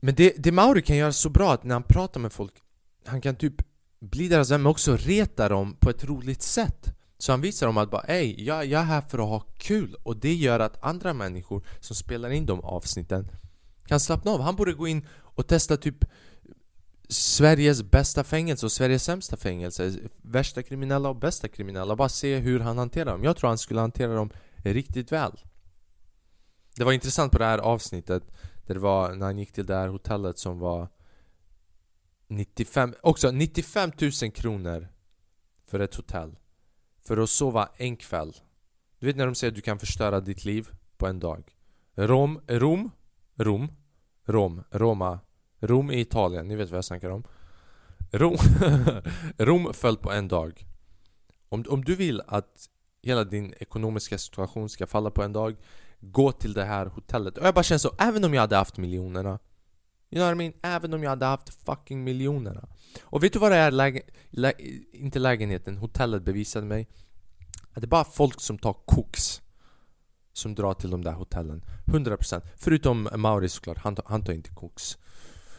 Men 0.00 0.14
det, 0.14 0.34
det 0.36 0.52
Mauri 0.52 0.82
kan 0.82 0.96
göra 0.96 1.12
så 1.12 1.28
bra 1.28 1.52
att 1.52 1.64
när 1.64 1.74
han 1.74 1.82
pratar 1.82 2.20
med 2.20 2.32
folk, 2.32 2.52
han 3.04 3.20
kan 3.20 3.36
typ 3.36 3.62
bli 3.98 4.28
deras 4.28 4.50
vän 4.50 4.62
men 4.62 4.70
också 4.70 4.96
reta 4.96 5.48
dem 5.48 5.76
på 5.80 5.90
ett 5.90 6.04
roligt 6.04 6.42
sätt. 6.42 6.94
Så 7.18 7.32
han 7.32 7.40
visar 7.40 7.66
dem 7.66 7.78
att 7.78 7.90
bara 7.90 8.02
ey, 8.02 8.44
jag, 8.44 8.66
jag 8.66 8.80
är 8.80 8.84
här 8.84 9.00
för 9.00 9.18
att 9.18 9.28
ha 9.28 9.40
kul. 9.40 9.96
Och 10.02 10.16
det 10.16 10.34
gör 10.34 10.60
att 10.60 10.84
andra 10.84 11.14
människor 11.14 11.62
som 11.80 11.96
spelar 11.96 12.30
in 12.30 12.46
de 12.46 12.60
avsnitten 12.60 13.30
kan 13.86 14.00
slappna 14.00 14.30
av. 14.30 14.40
Han 14.40 14.56
borde 14.56 14.72
gå 14.72 14.88
in 14.88 15.06
och 15.10 15.46
testa 15.46 15.76
typ 15.76 16.04
Sveriges 17.08 17.82
bästa 17.82 18.24
fängelse 18.24 18.66
och 18.66 18.72
Sveriges 18.72 19.04
sämsta 19.04 19.36
fängelse 19.36 19.94
Värsta 20.22 20.62
kriminella 20.62 21.08
och 21.08 21.16
bästa 21.16 21.48
kriminella. 21.48 21.96
Bara 21.96 22.08
se 22.08 22.36
hur 22.36 22.60
han 22.60 22.78
hanterar 22.78 23.10
dem. 23.12 23.24
Jag 23.24 23.36
tror 23.36 23.48
han 23.48 23.58
skulle 23.58 23.80
hantera 23.80 24.14
dem 24.14 24.30
riktigt 24.56 25.12
väl. 25.12 25.40
Det 26.76 26.84
var 26.84 26.92
intressant 26.92 27.32
på 27.32 27.38
det 27.38 27.44
här 27.44 27.58
avsnittet 27.58 28.22
Där 28.66 28.74
det 28.74 28.80
var 28.80 29.14
när 29.14 29.26
han 29.26 29.38
gick 29.38 29.52
till 29.52 29.66
det 29.66 29.74
här 29.74 29.88
hotellet 29.88 30.38
som 30.38 30.58
var 30.58 30.88
95, 32.26 32.94
också 33.00 33.30
95 33.30 33.92
000 34.22 34.32
kronor 34.32 34.88
För 35.66 35.80
ett 35.80 35.94
hotell. 35.94 36.36
För 37.08 37.16
att 37.16 37.30
sova 37.30 37.68
en 37.76 37.96
kväll. 37.96 38.32
Du 38.98 39.06
vet 39.06 39.16
när 39.16 39.26
de 39.26 39.34
säger 39.34 39.50
att 39.50 39.56
du 39.56 39.60
kan 39.60 39.78
förstöra 39.78 40.20
ditt 40.20 40.44
liv 40.44 40.68
på 40.96 41.06
en 41.06 41.20
dag. 41.20 41.56
Rom, 41.94 42.40
Rom, 42.46 42.90
Rom, 43.36 43.68
Rom, 44.24 44.62
Roma 44.70 45.20
Rom 45.60 45.90
i 45.90 46.00
Italien, 46.00 46.48
ni 46.48 46.56
vet 46.56 46.70
vad 46.70 46.76
jag 46.76 46.84
snackar 46.84 47.10
om. 47.10 47.24
Rom, 48.12 48.36
Rom 49.38 49.74
föll 49.74 49.96
på 49.96 50.12
en 50.12 50.28
dag. 50.28 50.66
Om, 51.48 51.64
om 51.68 51.84
du 51.84 51.94
vill 51.94 52.22
att 52.26 52.68
hela 53.02 53.24
din 53.24 53.54
ekonomiska 53.58 54.18
situation 54.18 54.68
ska 54.68 54.86
falla 54.86 55.10
på 55.10 55.22
en 55.22 55.32
dag 55.32 55.56
Gå 56.00 56.32
till 56.32 56.52
det 56.52 56.64
här 56.64 56.86
hotellet. 56.86 57.38
Och 57.38 57.46
jag 57.46 57.54
bara 57.54 57.62
känner 57.62 57.78
så, 57.78 57.94
även 57.98 58.24
om 58.24 58.34
jag 58.34 58.40
hade 58.40 58.56
haft 58.56 58.76
miljonerna. 58.76 59.38
You 60.10 60.20
know 60.20 60.26
what 60.26 60.32
I 60.32 60.36
mean? 60.36 60.52
Även 60.62 60.94
om 60.94 61.02
jag 61.02 61.10
hade 61.10 61.26
haft 61.26 61.64
fucking 61.64 62.04
miljonerna. 62.04 62.68
Och 63.02 63.24
vet 63.24 63.32
du 63.32 63.38
vad 63.38 63.52
det 63.52 63.56
är? 63.56 63.70
Läge, 63.70 64.02
lä, 64.30 64.52
inte 64.92 65.18
lägenheten, 65.18 65.76
hotellet 65.76 66.22
bevisade 66.22 66.66
mig. 66.66 66.88
Att 67.72 67.82
det 67.82 67.86
är 67.86 67.88
bara 67.88 68.04
folk 68.04 68.40
som 68.40 68.58
tar 68.58 68.72
koks 68.72 69.42
Som 70.32 70.54
drar 70.54 70.74
till 70.74 70.90
de 70.90 71.04
där 71.04 71.12
hotellen. 71.12 71.64
100% 71.86 72.42
Förutom 72.56 73.08
Mauri 73.16 73.48
såklart, 73.48 73.78
han, 73.78 73.96
han 74.04 74.24
tar 74.24 74.32
inte 74.32 74.50
koks. 74.50 74.98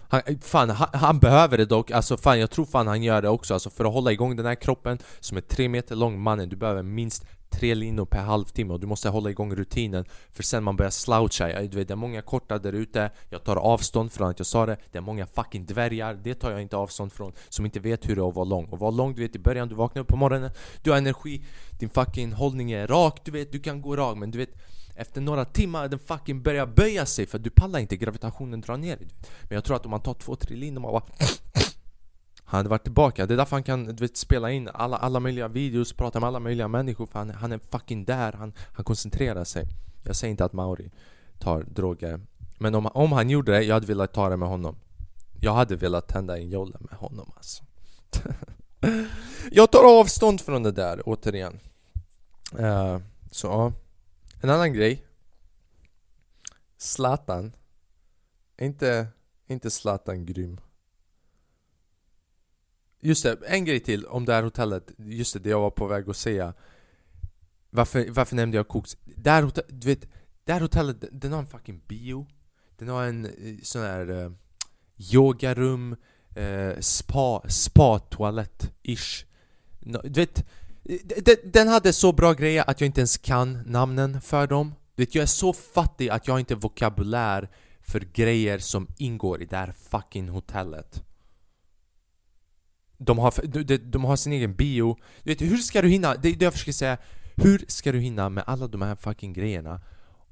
Han, 0.10 0.22
fan, 0.42 0.70
han, 0.70 0.90
han, 0.94 1.20
behöver 1.20 1.58
det 1.58 1.66
dock, 1.66 1.92
alltså 1.92 2.18
fan 2.18 2.40
jag 2.40 2.52
tror 2.52 2.66
fan 2.66 2.88
han 2.88 3.04
gör 3.04 3.22
det 3.22 3.30
också. 3.30 3.54
Alltså 3.54 3.70
för 3.70 3.86
att 3.86 3.94
hålla 3.94 4.12
igång 4.12 4.36
den 4.36 4.46
här 4.46 4.56
kroppen 4.56 4.98
som 5.20 5.38
är 5.38 5.42
tre 5.42 5.70
meter 5.70 5.96
lång 5.96 6.20
mannen 6.20 6.50
Du 6.50 6.56
behöver 6.56 6.84
minst 6.84 7.26
tre 7.50 7.76
linor 7.76 8.06
per 8.06 8.20
halvtimme 8.20 8.74
och 8.74 8.80
du 8.80 8.88
måste 8.88 9.10
hålla 9.10 9.30
igång 9.30 9.56
rutinen 9.56 10.06
för 10.32 10.44
sen 10.44 10.64
man 10.64 10.76
börjar 10.76 10.90
sloucha, 10.92 11.62
du 11.62 11.78
vet 11.78 11.88
det 11.88 11.94
är 11.94 11.96
många 11.96 12.22
korta 12.22 12.60
där 12.60 12.74
ute. 12.74 13.12
Jag 13.30 13.44
tar 13.44 13.56
avstånd 13.56 14.12
från 14.12 14.30
att 14.30 14.40
jag 14.40 14.46
sa 14.46 14.66
det. 14.66 14.78
Det 14.92 14.98
är 14.98 15.02
många 15.02 15.26
fucking 15.26 15.66
dvärgar, 15.66 16.20
det 16.24 16.34
tar 16.34 16.52
jag 16.52 16.62
inte 16.62 16.78
avstånd 16.78 17.14
från 17.14 17.34
Som 17.50 17.66
inte 17.66 17.80
vet 17.80 18.10
hur 18.10 18.16
det 18.16 18.22
är 18.22 18.30
att 18.30 18.36
vara 18.36 18.46
lång. 18.46 18.66
Och 18.66 18.80
vara 18.80 18.92
lång, 18.92 19.16
du 19.16 19.22
vet 19.22 19.36
i 19.36 19.40
början, 19.40 19.68
du 19.68 19.76
vaknar 19.76 20.02
upp 20.02 20.08
på 20.08 20.18
morgonen 20.18 20.52
Du 20.84 20.92
har 20.92 20.98
energi, 20.98 21.44
din 21.80 21.90
fucking 21.90 22.34
hållning 22.34 22.72
är 22.72 22.88
rak, 22.88 23.20
du 23.24 23.32
vet, 23.32 23.52
du 23.52 23.60
kan 23.60 23.82
gå 23.82 23.96
rak 23.96 24.18
men 24.18 24.32
du 24.32 24.38
vet 24.38 24.50
efter 24.96 25.22
några 25.22 25.46
timmar 25.46 25.88
den 25.88 26.00
fucking 26.00 26.42
börjar 26.42 26.66
böja 26.66 27.06
sig 27.06 27.26
för 27.26 27.40
du 27.40 27.50
pallar 27.50 27.80
inte, 27.80 27.98
gravitationen 27.98 28.62
drar 28.62 28.78
ner 28.78 28.98
dig. 28.98 29.08
Men 29.44 29.56
jag 29.56 29.64
tror 29.64 29.76
att 29.76 29.86
om 29.86 29.92
man 29.92 30.02
tar 30.02 30.14
två, 30.14 30.36
tre 30.36 30.56
linor 30.56 30.82
man 30.82 30.92
bara 30.92 31.04
han 32.50 32.58
hade 32.58 32.70
varit 32.70 32.84
tillbaka, 32.84 33.26
det 33.26 33.34
är 33.34 33.38
därför 33.38 33.56
han 33.56 33.64
kan 33.64 33.86
du 33.86 33.94
vet, 33.94 34.18
spela 34.18 34.52
in 34.52 34.70
alla, 34.74 34.98
alla 34.98 35.20
möjliga 35.20 35.48
videos, 35.48 35.94
prata 35.94 36.20
med 36.20 36.28
alla 36.28 36.40
möjliga 36.40 36.68
människor 36.68 37.06
för 37.06 37.20
han, 37.20 37.30
han 37.30 37.52
är 37.52 37.60
fucking 37.72 38.06
där, 38.06 38.32
han, 38.34 38.54
han 38.74 38.86
koncentrerar 38.86 39.44
sig. 39.44 39.68
Jag 40.04 40.16
säger 40.16 40.32
inte 40.32 40.46
att 40.46 40.54
Mauri 40.54 40.92
tar 41.40 41.64
droger 41.64 42.20
Men 42.58 42.76
om, 42.76 42.86
om 42.86 43.12
han 43.12 43.30
gjorde 43.30 43.52
det, 43.52 43.64
jag 43.64 43.74
hade 43.74 43.88
velat 43.88 44.14
ta 44.14 44.30
det 44.30 44.38
med 44.38 44.50
honom. 44.50 44.76
Jag 45.40 45.54
hade 45.54 45.76
velat 45.76 46.08
tända 46.08 46.38
en 46.38 46.50
jolle 46.50 46.78
med 46.80 47.00
honom 47.00 47.32
alltså. 47.36 47.64
Jag 49.52 49.72
tar 49.72 50.00
avstånd 50.00 50.42
från 50.42 50.64
det 50.64 50.72
där, 50.72 51.02
återigen. 51.06 51.60
Uh, 52.60 52.98
Så 53.32 53.48
ja. 53.48 53.74
En 54.42 54.50
annan 54.50 54.74
grej. 54.74 55.06
Zlatan. 56.78 57.56
Inte, 58.58 59.08
inte 59.48 59.72
Zlatan 59.72 60.26
grym. 60.26 60.60
Just 63.02 63.24
det, 63.24 63.38
en 63.48 63.66
grej 63.66 63.80
till 63.80 64.06
om 64.06 64.26
det 64.26 64.34
här 64.34 64.44
hotellet. 64.44 64.92
Just 64.98 65.34
det, 65.34 65.40
det 65.40 65.50
jag 65.50 65.60
var 65.60 65.70
på 65.70 65.88
väg 65.88 66.10
att 66.10 66.18
säga. 66.18 66.54
Varför, 67.70 68.06
varför 68.10 68.36
nämnde 68.36 68.58
jag 68.58 68.68
Cooks? 68.68 68.98
Det 69.06 69.30
här, 69.30 69.44
hotellet, 69.44 69.82
du 69.82 69.88
vet, 69.88 70.08
det 70.44 70.54
här 70.54 70.62
hotellet, 70.62 70.98
den 71.12 71.32
har 71.32 71.40
en 71.40 71.48
fucking 71.48 71.82
bio. 71.88 72.28
Den 72.78 72.88
har 72.88 73.04
en 73.04 73.26
eh, 73.26 73.32
sån 73.64 73.82
här 73.82 74.10
uh, 74.10 74.32
yogarum 75.14 75.96
uh, 76.38 76.80
Spa, 76.80 77.42
spa-toalett-ish 77.48 79.26
Du 80.04 80.10
vet 80.10 80.46
den 81.44 81.68
hade 81.68 81.94
så 81.94 82.12
bra 82.12 82.34
grejer 82.34 82.64
att 82.68 82.82
jag 82.82 82.86
inte 82.86 83.02
ens 83.02 83.18
kan 83.18 83.62
namnen 83.66 84.22
för 84.22 84.48
dem. 84.48 84.76
Du 84.96 85.04
vet, 85.04 85.16
jag 85.16 85.22
är 85.22 85.28
så 85.28 85.54
fattig 85.54 86.10
att 86.10 86.28
jag 86.28 86.40
inte 86.40 86.54
har 86.54 86.62
vokabulär 86.62 87.50
för 87.82 88.00
grejer 88.00 88.60
som 88.60 88.88
ingår 88.98 89.42
i 89.42 89.46
det 89.46 89.58
här 89.58 89.74
fucking 89.90 90.30
hotellet 90.30 91.04
de 93.00 93.18
har, 93.18 93.64
de, 93.64 93.78
de 93.78 94.06
har 94.06 94.16
sin 94.16 94.34
egen 94.34 94.54
bio. 94.54 94.98
Du 95.24 95.32
vet, 95.32 95.42
Hur 95.42 95.58
ska 95.58 95.82
du 95.82 95.90
hinna? 95.90 96.16
Det 96.16 96.30
är 96.30 96.36
det 96.36 96.46
jag 96.46 96.54
försöker 96.54 96.72
säga. 96.72 96.98
Hur 97.36 97.66
ska 97.68 97.92
du 97.92 98.00
hinna 98.00 98.30
med 98.30 98.44
alla 98.48 98.68
de 98.68 98.82
här 98.82 98.96
fucking 98.96 99.34
grejerna 99.34 99.82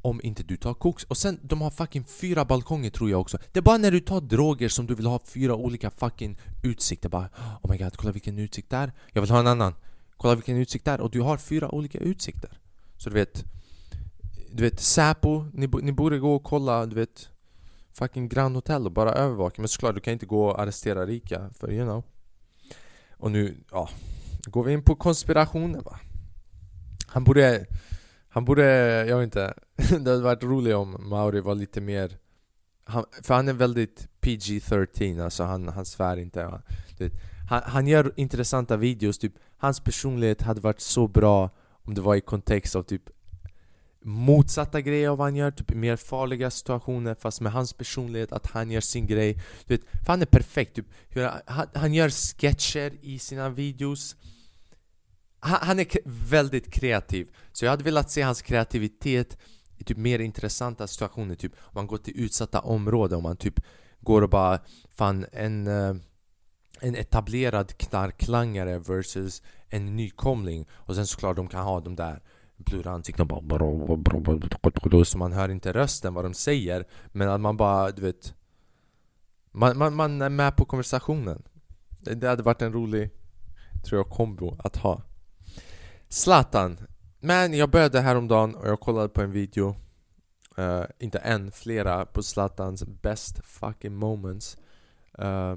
om 0.01 0.21
inte 0.23 0.43
du 0.43 0.57
tar 0.57 0.73
koks? 0.73 1.03
Och 1.03 1.17
sen, 1.17 1.39
de 1.43 1.61
har 1.61 1.69
fucking 1.69 2.05
fyra 2.05 2.45
balkonger 2.45 2.89
tror 2.89 3.09
jag 3.09 3.21
också. 3.21 3.37
Det 3.51 3.59
är 3.59 3.61
bara 3.61 3.77
när 3.77 3.91
du 3.91 3.99
tar 3.99 4.21
droger 4.21 4.69
som 4.69 4.87
du 4.87 4.95
vill 4.95 5.05
ha 5.05 5.19
fyra 5.25 5.55
olika 5.55 5.89
fucking 5.89 6.37
utsikter. 6.63 7.09
Bara 7.09 7.29
Oh 7.63 7.71
my 7.71 7.77
god, 7.77 7.97
kolla 7.97 8.11
vilken 8.11 8.39
utsikt 8.39 8.69
där. 8.69 8.91
Jag 9.13 9.21
vill 9.21 9.31
ha 9.31 9.39
en 9.39 9.47
annan. 9.47 9.73
Kolla 10.17 10.35
vilken 10.35 10.57
utsikt 10.57 10.85
där. 10.85 11.01
Och 11.01 11.11
du 11.11 11.21
har 11.21 11.37
fyra 11.37 11.75
olika 11.75 11.97
utsikter. 11.97 12.59
Så 12.97 13.09
du 13.09 13.15
vet 13.15 13.43
Du 14.51 14.63
vet 14.63 14.79
Säpo, 14.79 15.45
ni, 15.53 15.67
ni 15.81 15.91
borde 15.91 16.19
gå 16.19 16.35
och 16.35 16.43
kolla 16.43 16.85
du 16.85 16.95
vet 16.95 17.29
Fucking 17.91 18.29
Grand 18.29 18.55
Hotel 18.55 18.85
och 18.85 18.91
bara 18.91 19.13
övervaka. 19.13 19.61
Men 19.61 19.69
såklart, 19.69 19.95
du 19.95 20.01
kan 20.01 20.13
inte 20.13 20.25
gå 20.25 20.45
och 20.45 20.59
arrestera 20.61 21.05
rika 21.05 21.49
för 21.59 21.71
you 21.71 21.85
know 21.85 22.03
och 23.17 23.31
nu, 23.31 23.57
ja 23.71 23.89
Går 24.45 24.63
vi 24.63 24.73
in 24.73 24.83
på 24.83 24.95
konspirationen 24.95 25.81
va? 25.81 25.99
Han 27.07 27.23
borde 27.23 27.65
Han 28.29 28.45
borde, 28.45 28.65
jag 29.07 29.17
vet 29.17 29.23
inte 29.23 29.53
Det 29.75 30.11
hade 30.11 30.21
varit 30.21 30.43
roligt 30.43 30.75
om 30.75 31.09
Mauri 31.09 31.41
var 31.41 31.55
lite 31.55 31.81
mer 31.81 32.17
han, 32.83 33.05
För 33.23 33.33
han 33.33 33.47
är 33.47 33.53
väldigt 33.53 34.07
PG-13 34.21 35.23
alltså 35.23 35.43
han, 35.43 35.67
han 35.67 35.85
svär 35.85 36.17
inte. 36.17 36.61
Han, 37.49 37.61
han 37.65 37.87
gör 37.87 38.13
intressanta 38.15 38.77
videos, 38.77 39.17
typ 39.17 39.33
Hans 39.57 39.79
personlighet 39.79 40.41
hade 40.41 40.61
varit 40.61 40.81
så 40.81 41.07
bra 41.07 41.49
om 41.69 41.93
det 41.93 42.01
var 42.01 42.15
i 42.15 42.21
kontext 42.21 42.75
av 42.75 42.83
typ 42.83 43.09
motsatta 44.07 44.81
grejer 44.81 45.09
av 45.09 45.17
vad 45.17 45.27
han 45.27 45.35
gör, 45.35 45.51
typ 45.51 45.73
mer 45.73 45.95
farliga 45.95 46.51
situationer 46.51 47.15
fast 47.15 47.41
med 47.41 47.51
hans 47.51 47.73
personlighet, 47.73 48.31
att 48.31 48.47
han 48.47 48.71
gör 48.71 48.81
sin 48.81 49.07
grej. 49.07 49.33
Du 49.65 49.77
vet, 49.77 49.85
för 50.05 50.07
han 50.07 50.21
är 50.21 50.25
perfekt, 50.25 50.75
typ, 50.75 50.85
han, 51.45 51.67
han 51.73 51.93
gör 51.93 52.09
sketcher 52.09 52.93
i 53.01 53.19
sina 53.19 53.49
videos. 53.49 54.15
Han, 55.39 55.59
han, 55.61 55.79
är 55.79 55.87
väldigt 56.29 56.71
kreativ, 56.71 57.27
så 57.51 57.65
jag 57.65 57.69
hade 57.71 57.83
velat 57.83 58.11
se 58.11 58.21
hans 58.21 58.41
kreativitet 58.41 59.37
i 59.77 59.83
typ 59.83 59.97
mer 59.97 60.19
intressanta 60.19 60.87
situationer, 60.87 61.35
typ 61.35 61.53
om 61.59 61.71
man 61.73 61.87
går 61.87 61.97
till 61.97 62.19
utsatta 62.19 62.59
områden, 62.59 63.17
om 63.17 63.23
man 63.23 63.37
typ 63.37 63.59
går 63.99 64.21
och 64.21 64.29
bara 64.29 64.59
Fan, 64.89 65.25
en, 65.31 65.67
eh, 65.67 65.95
en 66.79 66.95
etablerad 66.95 67.77
knarklangare 67.77 68.79
versus 68.79 69.41
en 69.69 69.95
nykomling. 69.95 70.67
Och 70.71 70.95
sen 70.95 71.07
såklart 71.07 71.35
de 71.35 71.47
kan 71.47 71.63
ha 71.63 71.79
de 71.79 71.95
där 71.95 72.21
blurra 72.57 72.91
ansikten 72.91 73.27
bara 73.27 75.05
Så 75.05 75.17
man 75.17 75.33
hör 75.33 75.49
inte 75.49 75.73
rösten, 75.73 76.13
vad 76.13 76.25
de 76.25 76.33
säger 76.33 76.85
Men 77.07 77.29
att 77.29 77.41
man 77.41 77.57
bara, 77.57 77.91
du 77.91 78.01
vet 78.01 78.33
man, 79.51 79.77
man, 79.77 79.95
man 79.95 80.21
är 80.21 80.29
med 80.29 80.55
på 80.55 80.65
konversationen. 80.65 81.43
Det 81.99 82.27
hade 82.27 82.43
varit 82.43 82.61
en 82.61 82.73
rolig, 82.73 83.09
tror 83.85 83.99
jag, 83.99 84.09
kombo 84.09 84.55
att 84.59 84.75
ha. 84.75 85.01
Zlatan. 86.09 86.77
Men 87.19 87.53
jag 87.53 87.69
började 87.69 88.01
häromdagen 88.01 88.55
och 88.55 88.67
jag 88.67 88.79
kollade 88.79 89.09
på 89.09 89.21
en 89.21 89.31
video 89.31 89.75
uh, 90.59 90.83
Inte 90.99 91.19
en, 91.19 91.51
flera 91.51 92.05
på 92.05 92.23
Zlatans 92.23 92.83
best 92.83 93.45
fucking 93.45 93.95
moments. 93.95 94.57
Uh, 95.19 95.55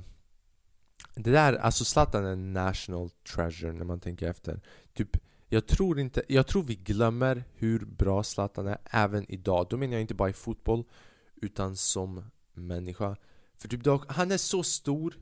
Det 1.14 1.30
där, 1.30 1.54
alltså 1.54 1.85
Zlatan 1.85 2.25
är 2.25 2.33
en 2.33 2.52
national 2.52 3.11
treasure 3.11 3.73
när 3.73 3.85
man 3.85 4.00
tänker 4.00 4.30
efter. 4.30 4.61
Typ 4.95 5.16
jag 5.52 5.66
tror, 5.66 6.00
inte, 6.00 6.23
jag 6.28 6.47
tror 6.47 6.62
vi 6.62 6.75
glömmer 6.75 7.45
hur 7.54 7.78
bra 7.78 8.23
Zlatan 8.23 8.66
är 8.66 8.78
även 8.85 9.30
idag. 9.30 9.66
Då 9.71 9.76
menar 9.76 9.92
jag 9.92 10.00
inte 10.00 10.14
bara 10.14 10.30
i 10.30 10.33
fotboll 10.33 10.85
utan 11.37 11.76
som 11.76 12.25
människa. 12.52 13.16
För 13.59 13.69
typ 13.69 13.85
då, 13.85 14.04
han 14.09 14.33
är 14.33 14.37
så 14.37 14.62
stor 14.62 15.19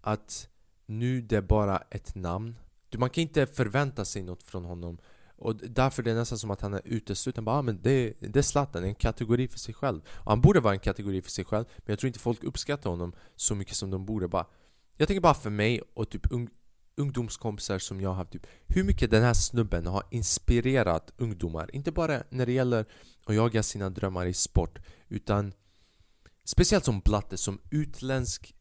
att 0.00 0.48
nu 0.86 1.20
det 1.20 1.36
är 1.36 1.42
bara 1.42 1.78
ett 1.90 2.14
namn. 2.14 2.56
Man 2.96 3.10
kan 3.10 3.22
inte 3.22 3.46
förvänta 3.46 4.04
sig 4.04 4.22
något 4.22 4.42
från 4.42 4.64
honom. 4.64 4.98
Och 5.36 5.56
därför 5.56 6.02
är 6.02 6.04
det 6.04 6.14
nästan 6.14 6.38
som 6.38 6.50
att 6.50 6.60
han 6.60 6.74
är 6.74 6.82
utesluten. 6.84 7.44
Bara, 7.44 7.58
ah, 7.58 7.62
men 7.62 7.82
det, 7.82 8.14
det 8.20 8.38
är 8.38 8.42
Zlatan, 8.42 8.84
en 8.84 8.94
kategori 8.94 9.48
för 9.48 9.58
sig 9.58 9.74
själv. 9.74 10.00
Och 10.08 10.30
han 10.30 10.40
borde 10.40 10.60
vara 10.60 10.74
en 10.74 10.80
kategori 10.80 11.22
för 11.22 11.30
sig 11.30 11.44
själv. 11.44 11.64
Men 11.76 11.92
jag 11.92 11.98
tror 11.98 12.08
inte 12.08 12.18
folk 12.18 12.44
uppskattar 12.44 12.90
honom 12.90 13.12
så 13.36 13.54
mycket 13.54 13.76
som 13.76 13.90
de 13.90 14.06
borde. 14.06 14.28
Bara, 14.28 14.46
jag 14.96 15.08
tänker 15.08 15.20
bara 15.20 15.34
för 15.34 15.50
mig 15.50 15.80
och 15.94 16.10
typ 16.10 16.32
ungdomskompisar 16.96 17.78
som 17.78 18.00
jag 18.00 18.08
har 18.08 18.16
haft 18.16 18.32
typ, 18.32 18.46
Hur 18.66 18.84
mycket 18.84 19.10
den 19.10 19.22
här 19.22 19.34
snubben 19.34 19.86
har 19.86 20.02
inspirerat 20.10 21.12
ungdomar? 21.16 21.74
Inte 21.74 21.92
bara 21.92 22.22
när 22.30 22.46
det 22.46 22.52
gäller 22.52 22.86
att 23.24 23.34
jaga 23.34 23.62
sina 23.62 23.90
drömmar 23.90 24.26
i 24.26 24.34
sport 24.34 24.78
Utan 25.08 25.52
Speciellt 26.44 26.84
som 26.84 27.00
blatte, 27.00 27.36
som 27.36 27.58
utländsk 27.70 28.54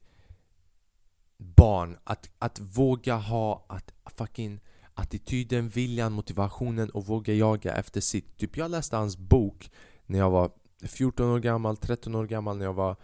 barn. 1.37 1.97
Att, 2.03 2.29
att 2.39 2.59
våga 2.59 3.15
ha 3.15 3.65
att 3.69 3.93
fucking 4.17 4.59
attityden, 4.93 5.69
viljan, 5.69 6.11
motivationen 6.11 6.89
och 6.89 7.05
våga 7.05 7.33
jaga 7.33 7.75
efter 7.75 8.01
sitt. 8.01 8.37
Typ 8.37 8.57
jag 8.57 8.71
läste 8.71 8.95
hans 8.95 9.17
bok 9.17 9.71
när 10.05 10.19
jag 10.19 10.31
var 10.31 10.51
14 10.81 11.29
år 11.29 11.39
gammal, 11.39 11.77
13 11.77 12.15
år 12.15 12.25
gammal, 12.25 12.57
när 12.57 12.65
jag 12.65 12.73
var 12.73 12.95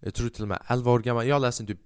Jag 0.00 0.14
tror 0.14 0.28
till 0.28 0.42
och 0.42 0.48
med 0.48 0.62
11 0.68 0.90
år 0.90 1.00
gammal. 1.00 1.26
Jag 1.26 1.42
läste 1.42 1.62
den 1.62 1.76
typ 1.76 1.84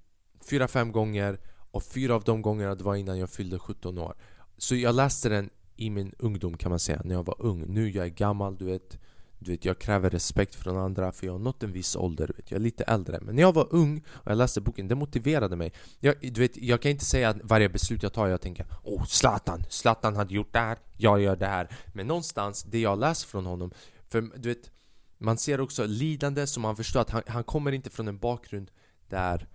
4-5 0.51 0.91
gånger 0.91 1.39
och 1.73 1.83
fyra 1.83 2.15
av 2.15 2.25
de 2.25 2.43
gångerna 2.43 2.75
det 2.75 2.85
var 2.85 2.95
innan 2.95 3.19
jag 3.19 3.31
fyllde 3.31 3.59
17 3.59 3.99
år. 3.99 4.15
Så 4.57 4.77
jag 4.77 4.95
läste 4.95 5.29
den 5.29 5.51
i 5.77 5.91
min 5.91 6.15
ungdom 6.19 6.57
kan 6.57 6.71
man 6.71 6.79
säga, 6.79 7.03
när 7.05 7.15
jag 7.15 7.27
var 7.27 7.37
ung. 7.39 7.65
Nu 7.69 7.91
jag 7.91 8.07
är 8.07 8.11
gammal, 8.11 8.57
du 8.57 8.65
vet. 8.65 8.99
Du 9.39 9.51
vet, 9.51 9.65
jag 9.65 9.79
kräver 9.79 10.11
respekt 10.11 10.55
från 10.55 10.77
andra 10.77 11.13
för 11.13 11.27
jag 11.27 11.35
har 11.35 11.39
nått 11.39 11.63
en 11.63 11.73
viss 11.73 11.97
ålder, 11.97 12.27
du 12.27 12.33
vet. 12.33 12.51
jag 12.51 12.59
är 12.59 12.63
lite 12.63 12.85
äldre. 12.85 13.21
Men 13.21 13.37
när 13.37 13.43
jag 13.43 13.53
var 13.53 13.69
ung 13.71 14.05
och 14.09 14.31
jag 14.31 14.39
läste 14.39 14.61
boken, 14.61 14.89
det 14.89 14.95
motiverade 14.95 15.57
mig. 15.57 15.73
Jag, 16.01 16.15
du 16.21 16.41
vet, 16.41 16.57
jag 16.57 16.83
kan 16.83 16.91
inte 16.91 17.05
säga 17.05 17.29
att 17.29 17.37
varje 17.43 17.69
beslut 17.69 18.03
jag 18.03 18.13
tar, 18.13 18.29
jag 18.29 18.41
tänker 18.41 18.67
Åh, 18.83 19.03
oh, 19.03 19.05
Zlatan! 19.05 19.65
Zlatan 19.69 20.17
hade 20.17 20.35
gjort 20.35 20.53
det 20.53 20.59
här, 20.59 20.79
jag 20.97 21.21
gör 21.21 21.37
det 21.37 21.47
här. 21.47 21.69
Men 21.93 22.07
någonstans, 22.07 22.63
det 22.63 22.81
jag 22.81 22.99
läser 22.99 23.29
från 23.29 23.47
honom 23.47 23.71
För 24.09 24.21
du 24.37 24.49
vet, 24.49 24.71
man 25.19 25.39
ser 25.39 25.61
också 25.61 25.87
lidande 25.87 26.47
som 26.47 26.63
man 26.63 26.77
förstår 26.77 27.01
att 27.01 27.11
han, 27.11 27.23
han 27.27 27.45
kommer 27.45 27.73
inte 27.73 27.91
från 27.91 28.09
en 28.09 28.19
bakgrund 28.19 28.71
där 29.09 29.49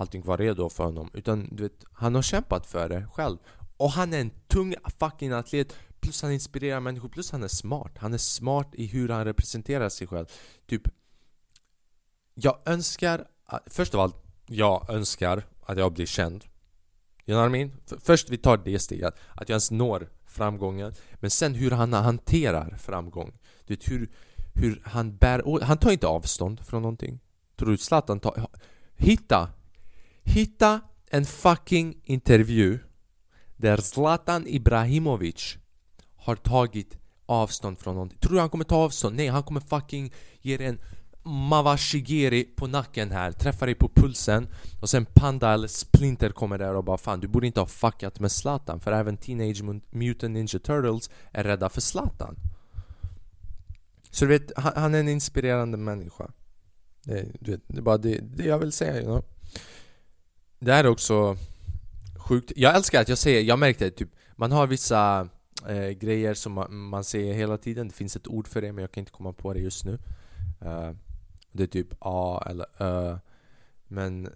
allting 0.00 0.22
var 0.22 0.38
redo 0.38 0.68
för 0.68 0.84
honom. 0.84 1.10
Utan 1.14 1.48
du 1.52 1.62
vet, 1.62 1.84
han 1.92 2.14
har 2.14 2.22
kämpat 2.22 2.66
för 2.66 2.88
det 2.88 3.06
själv. 3.12 3.38
Och 3.76 3.90
han 3.90 4.14
är 4.14 4.20
en 4.20 4.30
tung 4.46 4.74
fucking 5.00 5.32
atlet. 5.32 5.74
Plus 6.00 6.22
han 6.22 6.32
inspirerar 6.32 6.80
människor, 6.80 7.08
plus 7.08 7.30
han 7.30 7.42
är 7.42 7.48
smart. 7.48 7.92
Han 7.98 8.14
är 8.14 8.18
smart 8.18 8.70
i 8.72 8.86
hur 8.86 9.08
han 9.08 9.24
representerar 9.24 9.88
sig 9.88 10.06
själv. 10.06 10.26
Typ 10.66 10.82
Jag 12.34 12.58
önskar, 12.66 13.24
ah, 13.44 13.58
först 13.66 13.94
av 13.94 14.00
allt 14.00 14.16
Jag 14.46 14.90
önskar 14.90 15.46
att 15.60 15.78
jag 15.78 15.92
blir 15.92 16.06
känd. 16.06 16.44
You 17.26 17.36
know 17.36 17.42
what 17.42 17.48
I 17.48 17.52
mean? 17.52 18.00
Först 18.00 18.30
vi 18.30 18.38
tar 18.38 18.56
det 18.56 18.78
steget, 18.78 19.14
att 19.34 19.48
jag 19.48 19.54
ens 19.54 19.70
når 19.70 20.08
framgången. 20.26 20.94
Men 21.14 21.30
sen 21.30 21.54
hur 21.54 21.70
han 21.70 21.92
hanterar 21.92 22.76
framgång. 22.78 23.38
Du 23.66 23.74
vet 23.74 23.90
hur, 23.90 24.10
hur 24.54 24.82
han 24.84 25.16
bär 25.16 25.64
Han 25.64 25.78
tar 25.78 25.90
inte 25.90 26.06
avstånd 26.06 26.66
från 26.66 26.82
någonting. 26.82 27.20
Tror 27.56 27.70
du 27.70 27.78
Zlatan 27.78 28.20
tar... 28.20 28.48
Hitta! 28.96 29.48
Hitta 30.28 30.80
en 31.10 31.24
fucking 31.24 32.00
intervju 32.04 32.78
där 33.56 33.76
Zlatan 33.76 34.46
Ibrahimovic 34.46 35.56
har 36.16 36.36
tagit 36.36 36.98
avstånd 37.26 37.78
från 37.78 37.94
någonting. 37.94 38.18
Tror 38.18 38.32
du 38.32 38.40
han 38.40 38.50
kommer 38.50 38.64
ta 38.64 38.76
avstånd? 38.76 39.16
Nej, 39.16 39.28
han 39.28 39.42
kommer 39.42 39.60
fucking 39.60 40.12
ge 40.40 40.56
dig 40.56 40.66
en 40.66 40.80
Mawashigiri 41.22 42.44
på 42.44 42.66
nacken 42.66 43.10
här, 43.10 43.32
träffa 43.32 43.66
dig 43.66 43.74
på 43.74 43.88
pulsen 43.88 44.48
och 44.80 44.90
sen 44.90 45.06
Panda 45.06 45.52
eller 45.52 45.68
Splinter 45.68 46.30
kommer 46.30 46.58
där 46.58 46.74
och 46.74 46.84
bara 46.84 46.98
fan 46.98 47.20
du 47.20 47.28
borde 47.28 47.46
inte 47.46 47.60
ha 47.60 47.66
fuckat 47.66 48.20
med 48.20 48.32
Zlatan 48.32 48.80
för 48.80 48.92
även 48.92 49.16
Teenage 49.16 49.62
Mutant 49.90 50.32
Ninja 50.32 50.58
Turtles 50.58 51.10
är 51.32 51.44
rädda 51.44 51.68
för 51.68 51.80
Zlatan. 51.80 52.36
Så 54.10 54.24
du 54.24 54.28
vet, 54.28 54.52
han, 54.56 54.72
han 54.76 54.94
är 54.94 55.00
en 55.00 55.08
inspirerande 55.08 55.76
människa. 55.76 56.30
Det, 57.04 57.26
du 57.40 57.50
vet, 57.50 57.60
det 57.66 57.78
är 57.78 57.82
bara 57.82 57.98
det, 57.98 58.18
det 58.18 58.44
jag 58.44 58.58
vill 58.58 58.72
säga, 58.72 58.96
you 58.96 59.04
know? 59.04 59.24
Det 60.58 60.72
här 60.72 60.84
är 60.84 60.88
också 60.88 61.36
sjukt. 62.16 62.52
Jag 62.56 62.76
älskar 62.76 63.00
att 63.00 63.08
jag 63.08 63.18
säger, 63.18 63.42
jag 63.42 63.58
märkte 63.58 63.84
det 63.84 63.90
typ, 63.90 64.10
man 64.36 64.52
har 64.52 64.66
vissa 64.66 65.28
eh, 65.68 65.88
grejer 65.88 66.34
som 66.34 66.52
man, 66.52 66.74
man 66.74 67.04
säger 67.04 67.34
hela 67.34 67.58
tiden. 67.58 67.88
Det 67.88 67.94
finns 67.94 68.16
ett 68.16 68.28
ord 68.28 68.48
för 68.48 68.62
det 68.62 68.72
men 68.72 68.82
jag 68.82 68.92
kan 68.92 69.00
inte 69.00 69.12
komma 69.12 69.32
på 69.32 69.52
det 69.52 69.60
just 69.60 69.84
nu. 69.84 69.98
Uh, 70.62 70.90
det 71.52 71.62
är 71.62 71.66
typ 71.66 71.88
A 71.98 72.44
eller 72.46 72.66
Ö. 72.78 73.18
Men 73.86 74.28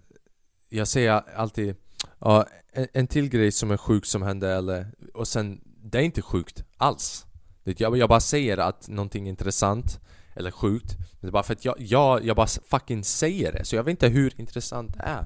jag 0.69 0.87
säger 0.87 1.11
alltid 1.35 1.75
ja, 2.19 2.45
en, 2.73 2.87
en 2.93 3.07
till 3.07 3.29
grej 3.29 3.51
som 3.51 3.71
är 3.71 3.77
sjuk 3.77 4.05
som 4.05 4.21
hände 4.21 4.51
eller 4.51 4.87
och 5.13 5.27
sen 5.27 5.61
det 5.83 5.97
är 5.97 6.01
inte 6.01 6.21
sjukt 6.21 6.63
alls. 6.77 7.25
Jag, 7.63 7.97
jag 7.97 8.09
bara 8.09 8.19
säger 8.19 8.57
att 8.57 8.87
någonting 8.87 9.25
är 9.25 9.29
intressant 9.29 9.99
eller 10.35 10.51
sjukt. 10.51 10.97
Det 11.21 11.27
är 11.27 11.31
bara 11.31 11.43
för 11.43 11.53
att 11.53 11.65
jag, 11.65 11.75
jag, 11.79 12.25
jag 12.25 12.35
bara 12.35 12.47
fucking 12.47 13.03
säger 13.03 13.51
det. 13.51 13.65
Så 13.65 13.75
jag 13.75 13.83
vet 13.83 13.91
inte 13.91 14.07
hur 14.07 14.33
intressant 14.39 14.93
det 14.93 15.03
är. 15.03 15.23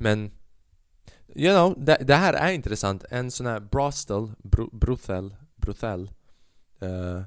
Men 0.00 0.30
You 1.34 1.54
know, 1.54 1.84
det, 1.84 1.96
det 2.00 2.14
här 2.14 2.34
är 2.34 2.52
intressant. 2.52 3.04
En 3.10 3.30
sån 3.30 3.46
här 3.46 3.60
brostel, 3.60 4.32
br 4.38 4.62
brothel, 4.72 5.34
brothel 5.56 6.10
uh, 6.82 6.88
eh, 6.90 7.22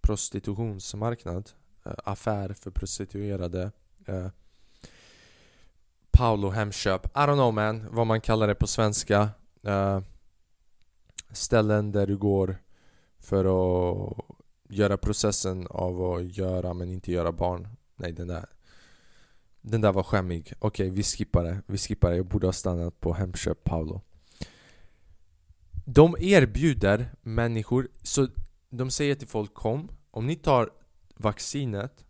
prostitutionsmarknad, 0.00 1.50
uh, 1.86 1.92
affär 2.04 2.52
för 2.52 2.70
prostituerade. 2.70 3.70
Uh, 4.08 4.28
Paolo 6.10 6.50
Hemköp, 6.50 7.06
I 7.06 7.18
don't 7.18 7.34
know 7.34 7.54
man, 7.54 7.86
vad 7.90 8.06
man 8.06 8.20
kallar 8.20 8.46
det 8.46 8.54
på 8.54 8.66
svenska. 8.66 9.28
Uh, 9.66 10.00
ställen 11.32 11.92
där 11.92 12.06
du 12.06 12.16
går 12.16 12.56
för 13.18 13.44
att 13.44 14.16
göra 14.68 14.96
processen 14.96 15.66
av 15.66 16.02
att 16.02 16.36
göra 16.36 16.74
men 16.74 16.88
inte 16.88 17.12
göra 17.12 17.32
barn. 17.32 17.68
Nej, 17.96 18.12
den 18.12 18.28
där 18.28 18.46
den 19.70 19.80
där 19.80 19.92
var 19.92 20.02
skämmig. 20.02 20.52
Okej, 20.58 20.86
okay, 20.86 20.90
vi 20.90 21.02
skippar 21.02 21.44
det. 21.44 21.62
Vi 21.66 21.78
skippar 21.78 22.10
det. 22.10 22.16
Jag 22.16 22.26
borde 22.26 22.46
ha 22.46 22.52
stannat 22.52 23.00
på 23.00 23.12
Hemköp 23.12 23.64
Paolo. 23.64 24.00
De 25.84 26.16
erbjuder 26.20 27.14
människor, 27.22 27.88
så 28.02 28.28
de 28.70 28.90
säger 28.90 29.14
till 29.14 29.28
folk 29.28 29.54
kom, 29.54 29.88
om 30.10 30.26
ni 30.26 30.36
tar 30.36 30.70
vaccinet 31.16 32.04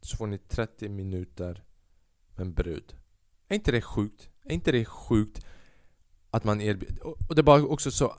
så 0.00 0.16
får 0.16 0.26
ni 0.26 0.38
30 0.38 0.88
minuter 0.88 1.64
med 2.34 2.46
en 2.46 2.54
brud. 2.54 2.96
Är 3.48 3.54
inte 3.54 3.72
det 3.72 3.82
sjukt? 3.82 4.28
Är 4.44 4.52
inte 4.52 4.72
det 4.72 4.84
sjukt 4.84 5.46
att 6.30 6.44
man 6.44 6.60
erbjuder... 6.60 7.06
Och 7.06 7.34
det 7.34 7.40
är 7.40 7.42
bara 7.42 7.62
också 7.62 7.90
så 7.90 8.16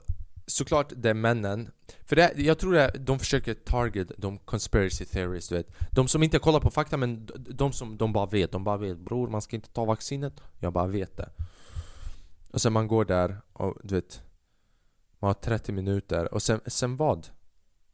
såklart 0.50 0.92
det 0.96 1.10
är 1.10 1.14
männen. 1.14 1.70
För 2.04 2.16
det, 2.16 2.32
jag 2.36 2.58
tror 2.58 2.76
att 2.76 3.06
de 3.06 3.18
försöker 3.18 3.54
target 3.54 4.12
de 4.16 4.38
conspiracy 4.38 5.04
theories 5.04 5.48
du 5.48 5.54
vet. 5.54 5.74
De 5.90 6.08
som 6.08 6.22
inte 6.22 6.38
kollar 6.38 6.60
på 6.60 6.70
fakta 6.70 6.96
men 6.96 7.28
de 7.34 7.72
som 7.72 7.96
de 7.96 8.12
bara 8.12 8.26
vet. 8.26 8.52
De 8.52 8.64
bara 8.64 8.76
vet 8.76 8.98
bror 8.98 9.28
man 9.28 9.42
ska 9.42 9.56
inte 9.56 9.70
ta 9.70 9.84
vaccinet. 9.84 10.40
Jag 10.58 10.72
bara 10.72 10.86
vet 10.86 11.16
det. 11.16 11.30
Och 12.50 12.60
sen 12.60 12.72
man 12.72 12.88
går 12.88 13.04
där 13.04 13.36
och 13.52 13.76
du 13.82 13.94
vet 13.94 14.22
Man 15.18 15.28
har 15.28 15.34
30 15.34 15.72
minuter. 15.72 16.34
Och 16.34 16.42
sen, 16.42 16.60
sen 16.66 16.96
vad? 16.96 17.28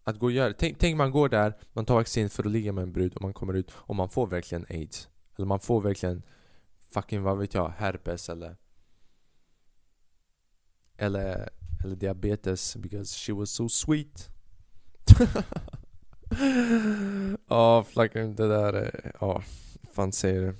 Att 0.04 0.18
gå 0.18 0.26
och 0.26 0.32
göra 0.32 0.52
tänk, 0.58 0.78
tänk 0.78 0.96
man 0.96 1.10
går 1.10 1.28
där 1.28 1.56
Man 1.72 1.84
tar 1.84 1.94
vaccin 1.94 2.30
för 2.30 2.42
att 2.42 2.50
ligga 2.50 2.72
med 2.72 2.82
en 2.82 2.92
brud 2.92 3.14
och 3.14 3.22
man 3.22 3.32
kommer 3.32 3.54
ut 3.54 3.70
och 3.74 3.96
man 3.96 4.08
får 4.08 4.26
verkligen 4.26 4.66
aids. 4.68 5.08
Eller 5.36 5.46
man 5.46 5.60
får 5.60 5.80
verkligen 5.80 6.22
Fucking 6.88 7.22
vad 7.22 7.38
vet 7.38 7.54
jag, 7.54 7.68
herpes 7.78 8.28
eller 8.28 8.56
Eller 10.96 11.48
eller 11.86 11.96
diabetes 11.96 12.76
because 12.76 13.14
she 13.16 13.32
was 13.32 13.50
so 13.50 13.68
sweet. 13.68 14.28
Ja, 17.48 17.78
oh, 17.78 17.84
flackar 17.84 18.20
det 18.20 18.48
där 18.48 19.12
Ja, 19.20 19.36
oh, 19.36 19.42
fan 19.92 20.12
säger 20.12 20.40
du? 20.40 20.56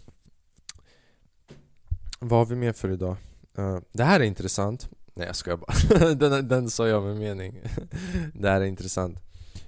Vad 2.20 2.38
har 2.38 2.46
vi 2.46 2.56
mer 2.56 2.72
för 2.72 2.90
idag? 2.90 3.16
Uh, 3.58 3.78
det 3.92 4.04
här 4.04 4.20
är 4.20 4.24
intressant. 4.24 4.88
Nej 5.14 5.26
jag 5.26 5.36
skojar 5.36 5.56
bara, 5.56 6.14
den, 6.14 6.48
den 6.48 6.70
sa 6.70 6.88
jag 6.88 7.02
med 7.02 7.16
mening. 7.16 7.60
Det 8.34 8.48
här 8.48 8.60
är 8.60 8.64
intressant. 8.64 9.18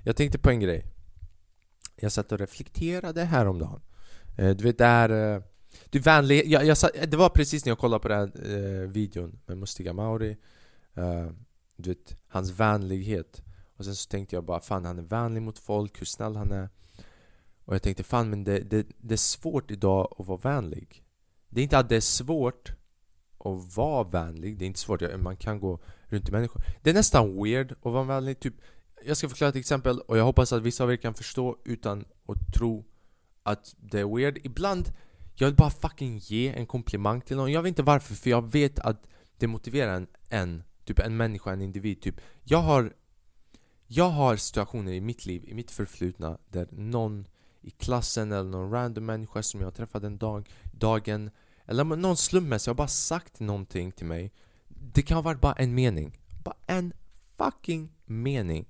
Jag 0.05 0.17
tänkte 0.17 0.39
på 0.39 0.51
en 0.51 0.61
grej. 0.61 0.85
Jag 1.97 2.13
satt 2.13 2.33
och 2.33 2.39
reflekterade 2.39 3.25
häromdagen. 3.25 3.81
Uh, 4.39 4.51
Du 4.51 4.65
vet 4.65 4.79
det 4.79 4.85
här 4.85 5.11
eh, 5.11 5.37
uh, 5.37 5.43
du 5.91 5.99
vänlig, 5.99 6.47
jag, 6.47 6.65
jag, 6.65 6.77
det 7.09 7.17
var 7.17 7.29
precis 7.29 7.65
när 7.65 7.71
jag 7.71 7.79
kollade 7.79 8.03
på 8.03 8.09
den 8.09 8.19
här 8.19 8.57
uh, 8.57 8.89
videon 8.89 9.39
med 9.47 9.59
Mustiga 9.59 9.93
Mauri. 9.93 10.37
Uh, 10.99 11.31
du 11.79 11.91
vet, 11.91 12.17
hans 12.29 12.51
vänlighet. 12.51 13.43
Och 13.77 13.85
sen 13.85 13.97
så 13.97 14.09
tänkte 14.09 14.37
jag 14.37 14.45
bara 14.45 14.61
fan 14.61 14.85
han 14.85 14.99
är 14.99 15.03
vänlig 15.03 15.43
mot 15.43 15.59
folk, 15.59 16.01
hur 16.01 16.07
snäll 16.07 16.37
han 16.37 16.53
är. 16.53 16.69
Och 17.65 17.75
jag 17.75 17.83
tänkte 17.83 18.03
fan 18.03 18.31
men 18.31 18.45
det, 18.45 18.59
det, 18.59 18.87
det 18.99 19.15
är 19.15 19.19
svårt 19.19 19.71
idag 19.71 20.15
att 20.19 20.27
vara 20.27 20.39
vänlig. 20.39 21.05
Det 21.49 21.61
är 21.61 21.63
inte 21.63 21.79
att 21.79 21.89
det 21.89 21.97
är 21.97 22.01
svårt 22.01 22.73
att 23.39 23.77
vara 23.77 24.05
vänlig, 24.05 24.59
det 24.59 24.65
är 24.65 24.67
inte 24.67 24.81
svårt, 24.81 25.03
man 25.19 25.37
kan 25.37 25.61
gå 25.61 25.81
runt 26.05 26.29
i 26.29 26.33
människor. 26.33 26.63
Det 26.83 26.91
är 26.91 26.95
nästan 26.95 27.43
weird 27.43 27.73
att 27.73 27.93
vara 27.93 28.05
vänlig, 28.05 28.41
typ 28.41 28.55
Jag 29.05 29.17
ska 29.17 29.29
förklara 29.29 29.49
ett 29.49 29.57
exempel 29.57 30.01
och 30.01 30.19
jag 30.19 30.25
hoppas 30.25 30.53
att 30.53 30.63
vissa 30.63 30.85
av 30.85 30.93
er 30.93 30.97
kan 30.97 31.15
förstå 31.15 31.59
utan 31.65 32.05
att 32.27 32.55
tro 32.55 32.85
att 33.43 33.75
det 33.77 34.01
är 34.01 34.17
weird. 34.17 34.39
Ibland, 34.45 34.93
jag 35.35 35.47
vill 35.47 35.57
bara 35.57 35.71
fucking 35.71 36.19
ge 36.19 36.49
en 36.49 36.67
komplimang 36.67 37.21
till 37.21 37.37
någon. 37.37 37.53
Jag 37.53 37.63
vet 37.63 37.69
inte 37.69 37.83
varför, 37.83 38.15
för 38.15 38.31
jag 38.31 38.53
vet 38.53 38.79
att 38.79 39.07
det 39.37 39.47
motiverar 39.47 39.95
en, 39.95 40.07
en 40.29 40.63
Typ 40.89 40.99
en 40.99 41.17
människa, 41.17 41.53
en 41.53 41.63
individ. 41.63 42.01
Typ, 42.01 42.21
jag 42.45 42.59
har 42.59 42.93
jag 43.87 44.11
har 44.11 44.37
situationer 44.37 44.93
i 44.93 45.01
mitt 45.01 45.27
liv, 45.27 45.45
i 45.49 45.55
mitt 45.55 45.71
förflutna 45.71 46.39
där 46.49 46.69
någon 46.71 47.27
i 47.61 47.71
klassen 47.71 48.33
eller 48.33 48.51
någon 48.51 48.71
random 48.71 49.07
människa 49.07 49.43
som 49.43 49.61
jag 49.61 49.75
träffade 49.75 50.07
den 50.07 50.19
dag, 50.19 50.49
dagen 50.73 51.31
eller 51.67 51.85
någon 51.85 52.17
slumpmässigt 52.17 52.67
har 52.67 52.75
bara 52.75 52.89
sagt 52.89 53.41
någonting 53.41 53.93
till 53.93 54.07
mig. 54.07 54.33
Det 54.69 55.03
kan 55.03 55.15
ha 55.15 55.23
varit 55.23 55.41
bara 55.41 55.53
en 55.53 55.75
mening. 55.75 56.19
Bara 56.45 56.57
en 56.67 56.93
fucking 57.37 57.93
mening. 58.05 58.67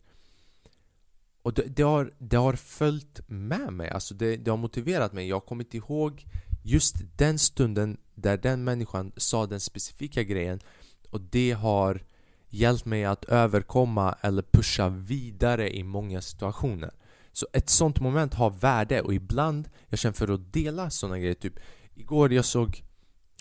Och 1.43 1.55
det, 1.55 1.63
det 1.63 1.83
har, 1.83 2.13
det 2.19 2.37
har 2.37 2.53
följt 2.53 3.21
med 3.27 3.73
mig, 3.73 3.91
alltså 3.91 4.15
det, 4.15 4.37
det 4.37 4.51
har 4.51 4.59
motiverat 4.59 5.13
mig. 5.13 5.29
Jag 5.29 5.37
har 5.37 5.41
kommit 5.41 5.75
ihåg 5.75 6.25
just 6.63 6.95
den 7.17 7.39
stunden 7.39 7.97
där 8.15 8.37
den 8.37 8.65
människan 8.65 9.13
sa 9.17 9.47
den 9.47 9.61
specifika 9.61 10.23
grejen 10.23 10.61
och 11.11 11.21
det 11.21 11.53
har 11.53 12.03
hjälpt 12.49 12.85
mig 12.85 13.05
att 13.05 13.25
överkomma 13.25 14.17
eller 14.21 14.43
pusha 14.43 14.89
vidare 14.89 15.77
i 15.77 15.83
många 15.83 16.21
situationer. 16.21 16.91
Så 17.33 17.47
ett 17.53 17.69
sånt 17.71 18.01
moment 18.01 18.35
har 18.35 18.51
värde 18.51 19.01
och 19.01 19.15
ibland, 19.15 19.69
jag 19.89 19.99
känner 19.99 20.15
för 20.15 20.35
att 20.35 20.53
dela 20.53 20.91
såna 20.91 21.19
grejer, 21.19 21.35
typ 21.35 21.61
Igår 21.99 22.33
jag 22.33 22.45
såg 22.45 22.83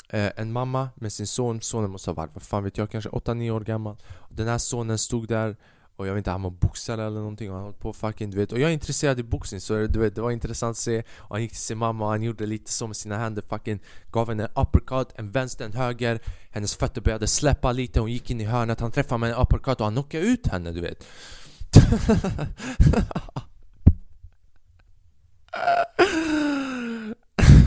eh, 0.10 0.32
en 0.36 0.52
mamma 0.52 0.90
med 0.96 1.14
sin 1.14 1.28
son, 1.28 1.62
sonen 1.62 1.92
måste 1.92 2.10
ha 2.10 2.16
varit, 2.16 2.34
vad 2.34 2.44
fan 2.44 2.64
vet 2.64 2.78
jag, 2.78 2.92
kanske 2.92 3.10
8-9 3.10 3.52
år 3.52 3.62
gammal. 3.62 3.96
Den 4.30 4.48
här 4.48 4.58
sonen 4.58 4.98
stod 4.98 5.28
där 5.28 5.56
och 5.98 6.08
jag 6.08 6.14
vet 6.14 6.18
inte, 6.18 6.32
han 6.32 6.42
var 6.42 6.50
boxare 6.50 7.06
eller 7.06 7.20
någonting. 7.20 7.52
Och 7.52 7.56
han 7.56 7.66
höll 7.66 7.74
på 7.74 7.94
fucking 7.94 8.32
du 8.32 8.38
vet. 8.38 8.52
Och 8.52 8.60
jag 8.60 8.70
är 8.70 8.74
intresserad 8.74 9.20
i 9.20 9.24
boxning 9.24 9.62
så 9.62 9.88
du 9.88 10.00
vet, 10.00 10.16
det 10.16 10.22
var 10.22 10.32
intressant 10.32 10.72
att 10.72 10.78
se. 10.78 11.04
Och 11.18 11.36
han 11.36 11.42
gick 11.42 11.52
till 11.52 11.62
sin 11.62 11.78
mamma 11.78 12.06
och 12.06 12.12
han 12.12 12.24
gjorde 12.24 12.46
lite 12.46 12.72
så 12.72 12.88
med 12.88 12.96
sina 12.96 13.18
händer 13.18 13.42
fucking 13.42 13.80
Gav 14.12 14.30
henne 14.30 14.44
en 14.44 14.50
uppercut, 14.62 15.08
en 15.16 15.32
vänster, 15.32 15.66
en 15.66 15.74
höger. 15.74 16.20
Hennes 16.52 16.76
fötter 16.76 17.02
började 17.02 17.28
släppa 17.28 17.72
lite, 17.72 18.00
hon 18.00 18.12
gick 18.12 18.32
in 18.32 18.42
i 18.42 18.44
hörnet 18.44 18.80
Han 18.80 18.92
träffade 18.92 19.20
med 19.20 19.32
en 19.32 19.38
uppercut 19.42 19.80
och 19.80 19.86
han 19.86 19.94
knockade 19.94 20.24
ut 20.24 20.48
henne 20.48 20.72
du 20.72 20.82
vet. 20.82 21.06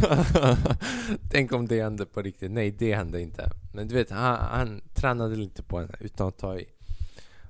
Tänk 1.30 1.52
om 1.52 1.66
det 1.66 1.82
hände 1.82 2.06
på 2.06 2.22
riktigt, 2.22 2.50
nej 2.50 2.70
det 2.70 2.94
hände 2.94 3.20
inte. 3.20 3.50
Men 3.72 3.88
du 3.88 3.94
vet, 3.94 4.10
han, 4.10 4.38
han 4.38 4.80
tränade 4.94 5.36
lite 5.36 5.62
på 5.62 5.78
henne 5.78 5.92
utan 6.00 6.28
att 6.28 6.38
ta 6.38 6.58
i 6.58 6.66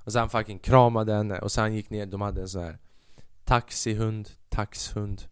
och 0.03 0.13
sen 0.13 0.29
fucking 0.29 0.59
kramade 0.59 1.13
henne 1.13 1.39
och 1.39 1.51
sen 1.51 1.73
gick 1.73 1.89
ner, 1.89 2.05
de 2.05 2.21
hade 2.21 2.41
en 2.41 2.49
sån 2.49 2.63
här 2.63 2.77
taxihund, 3.43 4.29
taxhund 4.49 5.23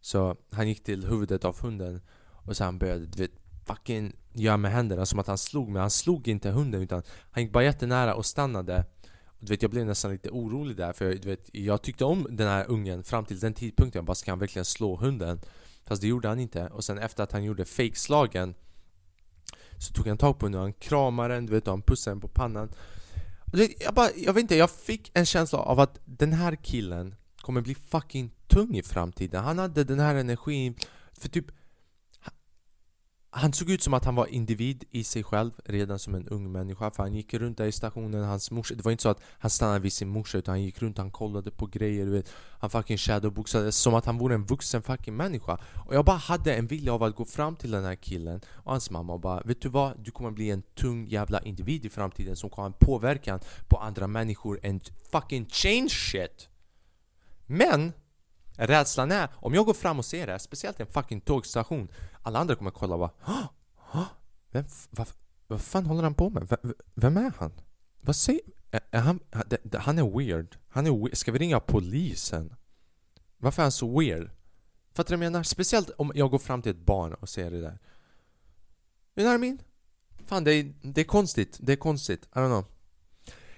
Så 0.00 0.36
han 0.50 0.68
gick 0.68 0.84
till 0.84 1.06
huvudet 1.06 1.44
av 1.44 1.60
hunden 1.60 2.00
och 2.44 2.56
sen 2.56 2.78
började 2.78 3.06
du 3.06 3.22
vet 3.22 3.32
fucking 3.66 4.16
göra 4.32 4.56
med 4.56 4.72
händerna 4.72 5.06
som 5.06 5.18
att 5.18 5.26
han 5.26 5.38
slog 5.38 5.68
mig. 5.68 5.80
Han 5.80 5.90
slog 5.90 6.28
inte 6.28 6.50
hunden 6.50 6.82
utan 6.82 7.02
han 7.30 7.42
gick 7.42 7.52
bara 7.52 7.64
jättenära 7.64 8.14
och 8.14 8.26
stannade. 8.26 8.84
Och 9.26 9.46
du 9.46 9.46
vet, 9.46 9.62
jag 9.62 9.70
blev 9.70 9.86
nästan 9.86 10.10
lite 10.10 10.30
orolig 10.30 10.76
där 10.76 10.92
för 10.92 11.14
du 11.14 11.28
vet, 11.28 11.50
jag 11.52 11.82
tyckte 11.82 12.04
om 12.04 12.26
den 12.30 12.48
här 12.48 12.64
ungen 12.68 13.04
fram 13.04 13.24
till 13.24 13.38
den 13.38 13.54
tidpunkten. 13.54 13.98
Jag 13.98 14.04
bara, 14.04 14.14
ska 14.14 14.32
han 14.32 14.38
verkligen 14.38 14.64
slå 14.64 14.96
hunden? 14.96 15.40
Fast 15.84 16.02
det 16.02 16.08
gjorde 16.08 16.28
han 16.28 16.40
inte. 16.40 16.68
Och 16.68 16.84
sen 16.84 16.98
efter 16.98 17.22
att 17.22 17.32
han 17.32 17.44
gjorde 17.44 17.64
fake-slagen 17.64 18.54
så 19.78 19.92
tog 19.92 20.08
han 20.08 20.18
tag 20.18 20.38
på 20.38 20.46
henne 20.46 20.56
och 20.56 20.62
han 20.62 20.72
kramade 20.72 21.34
den, 21.34 21.46
du 21.46 21.52
vet, 21.52 21.66
och 21.66 21.72
han 21.72 21.82
pussade 21.82 22.14
den 22.14 22.20
på 22.20 22.28
pannan. 22.28 22.68
Jag, 23.80 23.94
bara, 23.94 24.10
jag 24.16 24.32
vet 24.32 24.40
inte, 24.40 24.56
jag 24.56 24.70
fick 24.70 25.10
en 25.14 25.26
känsla 25.26 25.58
av 25.58 25.80
att 25.80 26.00
den 26.04 26.32
här 26.32 26.56
killen 26.56 27.14
kommer 27.40 27.60
bli 27.60 27.74
fucking 27.74 28.30
tung 28.48 28.76
i 28.76 28.82
framtiden. 28.82 29.44
Han 29.44 29.58
hade 29.58 29.84
den 29.84 30.00
här 30.00 30.14
energin, 30.14 30.74
för 31.12 31.28
typ 31.28 31.46
han 33.36 33.52
såg 33.52 33.70
ut 33.70 33.82
som 33.82 33.94
att 33.94 34.04
han 34.04 34.14
var 34.14 34.26
individ 34.26 34.84
i 34.90 35.04
sig 35.04 35.22
själv 35.22 35.50
redan 35.64 35.98
som 35.98 36.14
en 36.14 36.28
ung 36.28 36.52
människa 36.52 36.90
för 36.90 37.02
han 37.02 37.14
gick 37.14 37.34
runt 37.34 37.58
där 37.58 37.66
i 37.66 37.72
stationen, 37.72 38.24
hans 38.24 38.50
morsa, 38.50 38.74
det 38.74 38.84
var 38.84 38.92
inte 38.92 39.02
så 39.02 39.08
att 39.08 39.20
han 39.38 39.50
stannade 39.50 39.80
vid 39.80 39.92
sin 39.92 40.08
morsa 40.08 40.38
utan 40.38 40.52
han 40.52 40.62
gick 40.62 40.82
runt, 40.82 40.98
han 40.98 41.10
kollade 41.10 41.50
på 41.50 41.66
grejer, 41.66 42.04
du 42.04 42.10
vet. 42.10 42.30
Han 42.60 42.70
fucking 42.70 42.98
shadowboxade 42.98 43.72
som 43.72 43.94
att 43.94 44.06
han 44.06 44.18
vore 44.18 44.34
en 44.34 44.44
vuxen 44.44 44.82
fucking 44.82 45.16
människa. 45.16 45.58
Och 45.86 45.94
jag 45.94 46.04
bara 46.04 46.16
hade 46.16 46.54
en 46.54 46.66
vilja 46.66 46.94
av 46.94 47.02
att 47.02 47.16
gå 47.16 47.24
fram 47.24 47.56
till 47.56 47.70
den 47.70 47.84
här 47.84 47.94
killen 47.94 48.40
och 48.48 48.72
hans 48.72 48.90
mamma 48.90 49.12
och 49.12 49.20
bara 49.20 49.40
Vet 49.40 49.60
du 49.60 49.68
vad? 49.68 49.98
Du 50.04 50.10
kommer 50.10 50.30
bli 50.30 50.50
en 50.50 50.62
tung 50.62 51.06
jävla 51.06 51.40
individ 51.40 51.84
i 51.84 51.88
framtiden 51.88 52.36
som 52.36 52.50
kommer 52.50 52.68
ha 52.68 52.74
en 52.74 52.86
påverkan 52.86 53.40
på 53.68 53.76
andra 53.76 54.06
människor 54.06 54.60
and 54.66 54.82
fucking 55.12 55.46
change 55.46 55.90
shit. 55.90 56.48
Men 57.46 57.92
Rädslan 58.56 59.12
är, 59.12 59.28
om 59.34 59.54
jag 59.54 59.66
går 59.66 59.74
fram 59.74 59.98
och 59.98 60.04
ser 60.04 60.26
det, 60.26 60.38
speciellt 60.38 60.80
i 60.80 60.82
en 60.82 60.88
fucking 60.88 61.20
tågstation 61.20 61.88
Alla 62.22 62.38
andra 62.38 62.54
kommer 62.54 62.70
kolla 62.70 62.94
och 62.94 63.00
bara 63.00 63.48
Vem, 64.50 64.64
vad, 64.90 65.08
vad 65.46 65.60
fan 65.60 65.86
håller 65.86 66.02
han 66.02 66.14
på 66.14 66.30
med? 66.30 66.48
V 66.48 66.56
vem 66.94 67.16
är 67.16 67.32
han? 67.38 67.52
Vad 68.00 68.16
säger... 68.16 68.40
Är, 68.70 68.80
är 68.90 69.00
han, 69.00 69.20
han 69.78 69.98
är 69.98 70.18
weird 70.18 70.56
Han 70.68 70.86
är 70.86 70.90
weird. 70.90 71.16
Ska 71.16 71.32
vi 71.32 71.38
ringa 71.38 71.60
polisen? 71.60 72.54
Varför 73.38 73.62
är 73.62 73.64
han 73.64 73.72
så 73.72 74.00
weird? 74.00 74.30
Fattar 74.92 75.10
du 75.10 75.16
vad 75.16 75.24
jag 75.24 75.32
menar? 75.32 75.42
Speciellt 75.42 75.90
om 75.90 76.12
jag 76.14 76.30
går 76.30 76.38
fram 76.38 76.62
till 76.62 76.72
ett 76.72 76.86
barn 76.86 77.14
och 77.14 77.28
ser 77.28 77.50
det 77.50 77.60
där 77.60 77.78
You 79.16 79.24
know 79.24 79.26
what 79.26 79.36
I 79.36 79.38
mean? 79.38 79.58
Fan, 80.26 80.44
det 80.44 80.54
är, 80.54 80.74
det 80.82 81.00
är 81.00 81.04
konstigt, 81.04 81.58
det 81.60 81.72
är 81.72 81.76
konstigt, 81.76 82.22
I 82.24 82.38
don't 82.38 82.48
know 82.48 82.64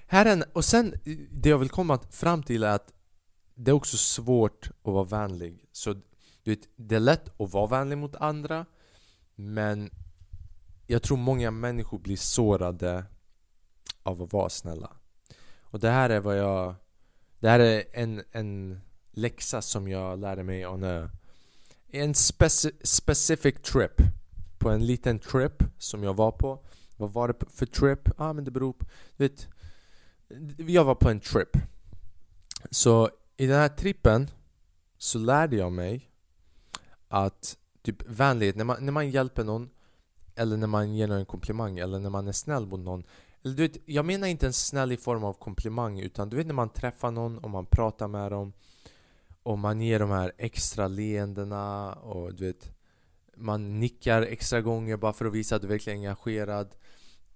Här 0.07 0.27
är 0.27 0.33
en, 0.33 0.45
och 0.53 0.65
sen, 0.65 0.95
det 1.31 1.49
jag 1.49 1.59
vill 1.59 1.69
komma 1.69 1.99
fram 2.11 2.43
till 2.43 2.63
är 2.63 2.69
att 2.69 2.93
det 3.59 3.71
är 3.71 3.75
också 3.75 3.97
svårt 3.97 4.71
att 4.83 4.93
vara 4.93 5.05
vänlig. 5.05 5.69
Så 5.73 5.93
du 6.43 6.51
vet, 6.55 6.69
det 6.77 6.97
är 6.97 7.01
lätt 7.01 7.41
att 7.41 7.53
vara 7.53 7.67
vänlig 7.67 7.99
mot 7.99 8.17
andra 8.17 8.67
men 9.35 9.91
jag 10.87 11.03
tror 11.03 11.17
många 11.17 11.51
människor 11.51 11.99
blir 11.99 12.17
sårade 12.17 13.05
av 14.03 14.23
att 14.23 14.33
vara 14.33 14.49
snälla. 14.49 14.91
Och 15.61 15.81
det 15.81 15.91
här 15.91 16.11
är 16.11 16.21
vad 16.21 16.39
jag... 16.39 16.75
Det 17.41 17.49
här 17.49 17.61
är 17.61 17.85
en, 17.93 18.23
en 18.33 18.81
läxa 19.11 19.63
som 19.63 19.89
jag 19.89 20.19
lärde 20.19 20.43
mig 20.43 20.67
on 20.67 20.85
a, 20.85 21.11
en 21.89 22.15
speci 22.15 22.73
specific 22.83 23.55
trip. 23.63 24.03
På 24.59 24.71
en 24.71 24.87
liten 24.87 25.19
trip 25.19 25.63
som 25.79 26.03
jag 26.03 26.15
var 26.15 26.31
på. 26.31 26.65
Vad 26.97 27.13
var 27.13 27.29
det 27.29 27.35
för 27.51 27.67
trip? 27.67 28.01
Ja 28.07 28.13
ah, 28.17 28.33
men 28.33 28.45
det 28.45 28.51
beror 28.51 28.73
på... 28.73 28.87
Du 29.17 29.29
vet, 29.29 29.49
jag 30.57 30.85
var 30.85 30.95
på 30.95 31.11
en 31.11 31.21
trip. 31.21 31.57
Så 32.71 33.11
i 33.37 33.47
den 33.47 33.57
här 33.57 33.69
trippen 33.69 34.31
så 34.99 35.19
lärde 35.19 35.57
jag 35.57 35.73
mig 35.73 36.11
att 37.09 37.59
typ 37.83 38.03
vänlighet, 38.07 38.57
när 38.57 38.65
man, 38.65 38.85
när 38.85 38.93
man 38.93 39.11
hjälper 39.11 39.45
någon 39.45 39.71
eller 40.35 40.57
när 40.57 40.67
man 40.67 40.95
ger 40.95 41.07
någon 41.07 41.19
en 41.19 41.27
komplimang 41.27 41.79
eller 41.79 41.99
när 41.99 42.11
man 42.11 42.29
är 42.29 42.33
snäll 42.33 42.67
mot 42.67 42.81
någon. 42.81 43.05
Eller 43.45 43.55
du 43.55 43.63
vet, 43.63 43.77
jag 43.85 44.05
menar 44.05 44.29
inte 44.29 44.47
en 44.47 44.53
snäll 44.53 44.93
i 44.93 44.97
form 44.97 45.25
av 45.25 45.33
komplimang 45.33 46.01
utan 46.01 46.29
du 46.29 46.37
vet 46.37 46.47
när 46.47 46.55
man 46.55 46.69
träffar 46.69 47.11
någon 47.11 47.39
och 47.39 47.51
man 47.51 47.67
pratar 47.67 48.09
med 48.09 48.33
dem 48.33 48.53
och 49.43 49.59
man 49.59 49.81
ger 49.81 49.99
de 49.99 50.11
här 50.11 50.33
extra 50.39 50.89
leendena 50.89 51.93
och 51.93 52.35
du 52.35 52.47
vet 52.47 52.73
man 53.37 53.81
nickar 53.81 54.23
extra 54.23 54.61
gånger 54.61 54.97
bara 54.97 55.13
för 55.13 55.25
att 55.25 55.33
visa 55.33 55.57
att 55.57 55.63
du 55.63 55.69
verkligen 55.69 55.99
är 55.99 56.03
engagerad 56.03 56.75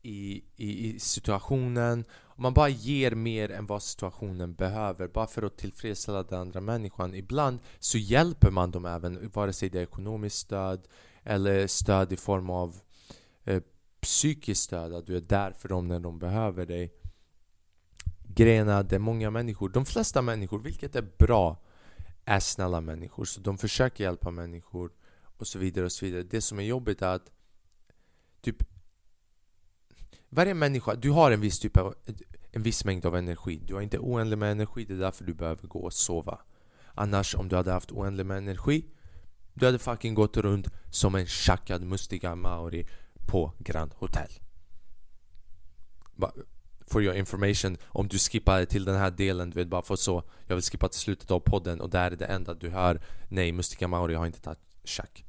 i, 0.03 0.45
i, 0.57 0.89
i 0.89 0.99
situationen 0.99 2.05
man 2.41 2.55
bara 2.55 2.69
ger 2.69 3.11
mer 3.11 3.51
än 3.51 3.67
vad 3.67 3.83
situationen 3.83 4.55
behöver 4.55 5.09
bara 5.09 5.27
för 5.27 5.43
att 5.43 5.57
tillfredsställa 5.57 6.23
den 6.23 6.41
andra 6.41 6.61
människan. 6.61 7.15
Ibland 7.15 7.59
så 7.79 7.99
hjälper 7.99 8.51
man 8.51 8.71
dem 8.71 8.87
även, 8.87 9.31
vare 9.35 9.53
sig 9.53 9.69
det 9.69 9.79
är 9.79 9.83
ekonomiskt 9.83 10.37
stöd 10.37 10.89
eller 11.23 11.67
stöd 11.67 12.13
i 12.13 12.17
form 12.17 12.51
av 12.51 12.77
eh, 13.45 13.63
psykiskt 14.01 14.63
stöd, 14.63 14.95
att 14.95 15.07
du 15.07 15.17
är 15.17 15.21
där 15.21 15.53
för 15.53 15.69
dem 15.69 15.89
när 15.89 16.01
de 16.01 16.19
behöver 16.19 16.67
dig. 16.67 16.95
Grejen 18.23 18.69
är 18.69 18.81
att 18.81 18.89
det 18.89 18.97
är 18.97 19.01
många 19.01 19.31
människor, 19.31 19.69
de 19.69 19.87
flesta 19.87 20.23
människor, 20.23 20.59
vilket 20.59 20.97
är 20.97 21.09
bra, 21.19 21.57
är 22.25 22.41
snälla 22.41 22.81
människor. 22.81 23.25
Så 23.25 23.41
de 23.41 23.59
försöker 23.59 24.05
hjälpa 24.05 24.31
människor 24.31 24.93
och 25.23 25.47
så 25.47 25.59
vidare 25.59 25.85
och 25.85 25.93
så 25.93 26.05
vidare. 26.05 26.23
Det 26.23 26.41
som 26.41 26.59
är 26.59 26.63
jobbigt 26.63 27.03
är 27.03 27.15
att 27.15 27.33
typ 28.41 28.80
varje 30.31 30.55
människa, 30.55 30.95
du 30.95 31.11
har 31.11 31.31
en 31.31 31.41
viss 31.41 31.59
typ 31.59 31.77
av 31.77 31.95
en 32.53 32.63
viss 32.63 32.85
mängd 32.85 33.07
av 33.07 33.17
energi. 33.17 33.61
Du 33.67 33.75
har 33.75 33.81
inte 33.81 33.99
oändligt 33.99 34.39
med 34.39 34.53
energi, 34.53 34.85
det 34.85 34.95
är 34.95 34.99
därför 34.99 35.25
du 35.25 35.35
behöver 35.35 35.69
gå 35.69 35.79
och 35.79 35.93
sova. 35.93 36.39
Annars 36.95 37.35
om 37.35 37.49
du 37.49 37.57
hade 37.57 37.73
haft 37.73 37.93
oändligt 37.93 38.27
med 38.27 38.39
energi 38.39 38.85
du 39.61 39.67
hade 39.67 39.79
fucking 39.79 40.15
gått 40.15 40.37
runt 40.37 40.69
som 40.91 41.15
en 41.15 41.27
tjackad 41.27 41.83
mustiga 41.83 42.35
maori 42.35 42.87
på 43.27 43.53
Grand 43.59 43.95
Hotel. 43.95 44.31
For 46.87 47.03
your 47.03 47.15
information, 47.15 47.77
om 47.87 48.09
du 48.09 48.19
skippar 48.19 48.65
till 48.65 48.85
den 48.85 48.97
här 48.97 49.11
delen, 49.11 49.51
du 49.51 49.55
vet 49.55 49.69
bara 49.69 49.83
för 49.83 49.97
så 49.97 50.23
Jag 50.47 50.57
vill 50.57 50.63
skippa 50.63 50.89
till 50.89 51.01
slutet 51.01 51.31
av 51.31 51.41
podden 51.41 51.81
och 51.81 51.91
där 51.91 52.11
är 52.11 52.17
det 52.17 52.25
enda 52.25 52.55
du 52.55 52.69
hör 52.69 53.01
Nej, 53.29 53.53
mustiga 53.53 53.89
Maori 53.89 54.15
har 54.15 54.27
inte 54.27 54.41
tagit 54.41 54.59
tjack 54.85 55.25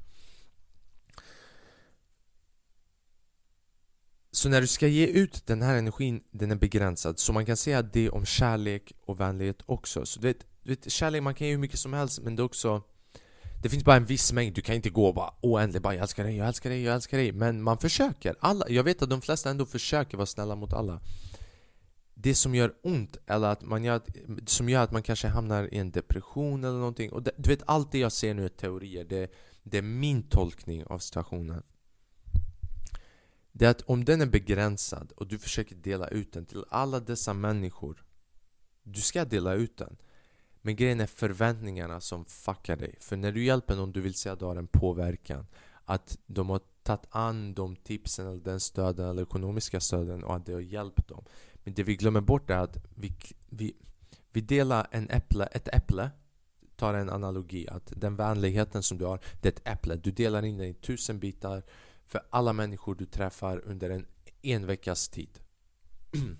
Så 4.34 4.48
när 4.48 4.60
du 4.60 4.66
ska 4.66 4.86
ge 4.86 5.06
ut 5.06 5.46
den 5.46 5.62
här 5.62 5.76
energin, 5.76 6.22
den 6.30 6.50
är 6.50 6.56
begränsad. 6.56 7.18
Så 7.18 7.32
man 7.32 7.46
kan 7.46 7.56
säga 7.56 7.82
det 7.82 8.10
om 8.10 8.24
kärlek 8.24 8.92
och 9.06 9.20
vänlighet 9.20 9.62
också. 9.66 10.06
Så 10.06 10.20
du 10.20 10.26
vet, 10.26 10.46
du 10.62 10.70
vet 10.70 10.92
kärlek, 10.92 11.22
man 11.22 11.34
kan 11.34 11.46
ge 11.46 11.52
hur 11.52 11.60
mycket 11.60 11.78
som 11.78 11.92
helst 11.92 12.20
men 12.22 12.36
det 12.36 12.40
är 12.40 12.44
också 12.44 12.82
det 13.62 13.68
finns 13.68 13.84
bara 13.84 13.96
en 13.96 14.04
viss 14.04 14.32
mängd, 14.32 14.54
du 14.54 14.62
kan 14.62 14.74
inte 14.74 14.90
gå 14.90 15.06
och 15.06 15.14
bara 15.14 15.34
oändligt 15.40 15.82
bara 15.82 15.94
jag 15.94 16.02
älskar 16.02 16.24
dig, 16.24 16.36
jag 16.36 16.48
älskar 16.48 16.70
dig, 16.70 16.82
jag 16.82 16.94
älskar 16.94 17.18
dig. 17.18 17.32
Men 17.32 17.62
man 17.62 17.78
försöker, 17.78 18.34
alla, 18.40 18.68
jag 18.68 18.84
vet 18.84 19.02
att 19.02 19.10
de 19.10 19.20
flesta 19.20 19.50
ändå 19.50 19.66
försöker 19.66 20.16
vara 20.16 20.26
snälla 20.26 20.56
mot 20.56 20.72
alla. 20.72 21.00
Det 22.14 22.34
som 22.34 22.54
gör 22.54 22.72
ont, 22.82 23.16
eller 23.26 23.48
att 23.48 23.62
man 23.62 23.84
gör, 23.84 24.00
som 24.46 24.68
gör 24.68 24.82
att 24.82 24.92
man 24.92 25.02
kanske 25.02 25.28
hamnar 25.28 25.74
i 25.74 25.78
en 25.78 25.90
depression 25.90 26.64
eller 26.64 26.78
någonting. 26.78 27.12
Och 27.12 27.22
det, 27.22 27.30
Du 27.36 27.48
vet 27.50 27.62
allt 27.66 27.92
det 27.92 27.98
jag 27.98 28.12
ser 28.12 28.34
nu 28.34 28.44
är 28.44 28.48
teorier, 28.48 29.04
det, 29.04 29.32
det 29.62 29.78
är 29.78 29.82
min 29.82 30.22
tolkning 30.22 30.84
av 30.86 30.98
situationen 30.98 31.62
det 33.52 33.64
är 33.64 33.70
att 33.70 33.82
om 33.82 34.04
den 34.04 34.20
är 34.20 34.26
begränsad 34.26 35.12
och 35.16 35.26
du 35.26 35.38
försöker 35.38 35.74
dela 35.74 36.08
ut 36.08 36.32
den 36.32 36.46
till 36.46 36.64
alla 36.68 37.00
dessa 37.00 37.34
människor 37.34 38.04
Du 38.82 39.00
ska 39.00 39.24
dela 39.24 39.54
ut 39.54 39.76
den. 39.76 39.96
Men 40.62 40.76
grejen 40.76 41.00
är 41.00 41.06
förväntningarna 41.06 42.00
som 42.00 42.24
fuckar 42.24 42.76
dig. 42.76 42.96
För 43.00 43.16
när 43.16 43.32
du 43.32 43.44
hjälper 43.44 43.76
någon, 43.76 43.92
du 43.92 44.00
vill 44.00 44.14
säga 44.14 44.32
att 44.32 44.38
du 44.38 44.44
har 44.44 44.56
en 44.56 44.66
påverkan. 44.66 45.46
Att 45.84 46.18
de 46.26 46.50
har 46.50 46.60
tagit 46.82 47.06
an 47.10 47.54
de 47.54 47.76
tipsen, 47.76 48.26
eller 48.26 48.40
den 48.40 48.60
stöden 48.60 49.08
eller 49.08 49.22
ekonomiska 49.22 49.80
stöden 49.80 50.24
och 50.24 50.36
att 50.36 50.46
det 50.46 50.52
har 50.52 50.60
hjälpt 50.60 51.08
dem. 51.08 51.24
Men 51.64 51.74
det 51.74 51.82
vi 51.82 51.96
glömmer 51.96 52.20
bort 52.20 52.50
är 52.50 52.58
att 52.58 52.76
vi, 52.94 53.12
vi, 53.48 53.76
vi 54.32 54.40
delar 54.40 54.86
en 54.90 55.10
äpple, 55.10 55.46
ett 55.46 55.68
äpple. 55.68 56.10
Tar 56.76 56.94
en 56.94 57.10
analogi 57.10 57.68
att 57.68 57.92
den 57.96 58.16
vänligheten 58.16 58.82
som 58.82 58.98
du 58.98 59.04
har, 59.04 59.20
det 59.40 59.48
är 59.48 59.52
ett 59.52 59.68
äpple. 59.78 59.96
Du 59.96 60.10
delar 60.10 60.44
in 60.44 60.58
den 60.58 60.66
i 60.66 60.74
tusen 60.74 61.18
bitar 61.18 61.62
för 62.12 62.22
alla 62.30 62.52
människor 62.52 62.94
du 62.94 63.06
träffar 63.06 63.58
under 63.64 63.90
en 63.90 64.06
en 64.42 64.66
veckas 64.66 65.08
tid. 65.08 65.40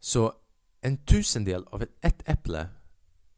Så 0.00 0.34
en 0.80 0.96
tusendel 0.96 1.64
av 1.66 1.82
ett 2.00 2.28
äpple, 2.28 2.68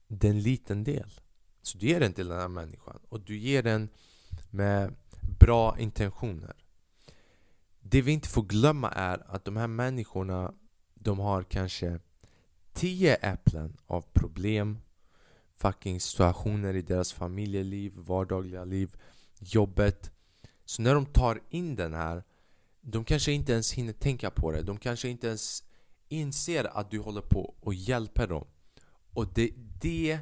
det 0.09 0.27
är 0.27 0.31
en 0.31 0.43
liten 0.43 0.85
del. 0.85 1.21
Så 1.63 1.79
du 1.79 1.87
ger 1.87 2.01
den 2.01 2.13
till 2.13 2.29
den 2.29 2.41
här 2.41 2.49
människan 2.49 2.99
och 3.09 3.21
du 3.21 3.39
ger 3.39 3.63
den 3.63 3.89
med 4.51 4.95
bra 5.41 5.79
intentioner. 5.79 6.57
Det 7.81 8.03
vi 8.03 8.13
inte 8.13 8.29
får 8.29 8.43
glömma 8.43 8.91
är 8.91 9.35
att 9.35 9.45
de 9.45 9.57
här 9.57 9.67
människorna 9.67 10.55
de 10.95 11.19
har 11.19 11.43
kanske 11.43 12.01
tio 12.73 13.15
äpplen 13.15 13.77
av 13.87 14.05
problem 14.13 14.79
fucking 15.57 16.01
situationer 16.01 16.75
i 16.75 16.83
deras 16.83 17.13
familjeliv, 17.13 17.93
vardagliga 17.97 18.65
liv, 18.65 18.97
jobbet 19.39 20.16
så 20.67 20.83
när 20.83 20.95
de 20.95 21.07
tar 21.07 21.41
in 21.51 21.77
den 21.77 21.95
här 21.95 22.25
De 22.81 23.05
kanske 23.05 23.33
inte 23.33 23.53
ens 23.53 23.73
hinner 23.73 23.93
tänka 23.93 24.31
på 24.31 24.53
det. 24.53 24.63
De 24.63 24.79
kanske 24.79 25.09
inte 25.09 25.27
ens 25.27 25.65
inser 26.09 26.79
att 26.79 26.91
du 26.91 26.99
håller 26.99 27.21
på 27.21 27.55
och 27.61 27.75
hjälper 27.75 28.27
dem. 28.27 28.47
Och 29.13 29.27
det, 29.35 29.51
det 29.81 30.19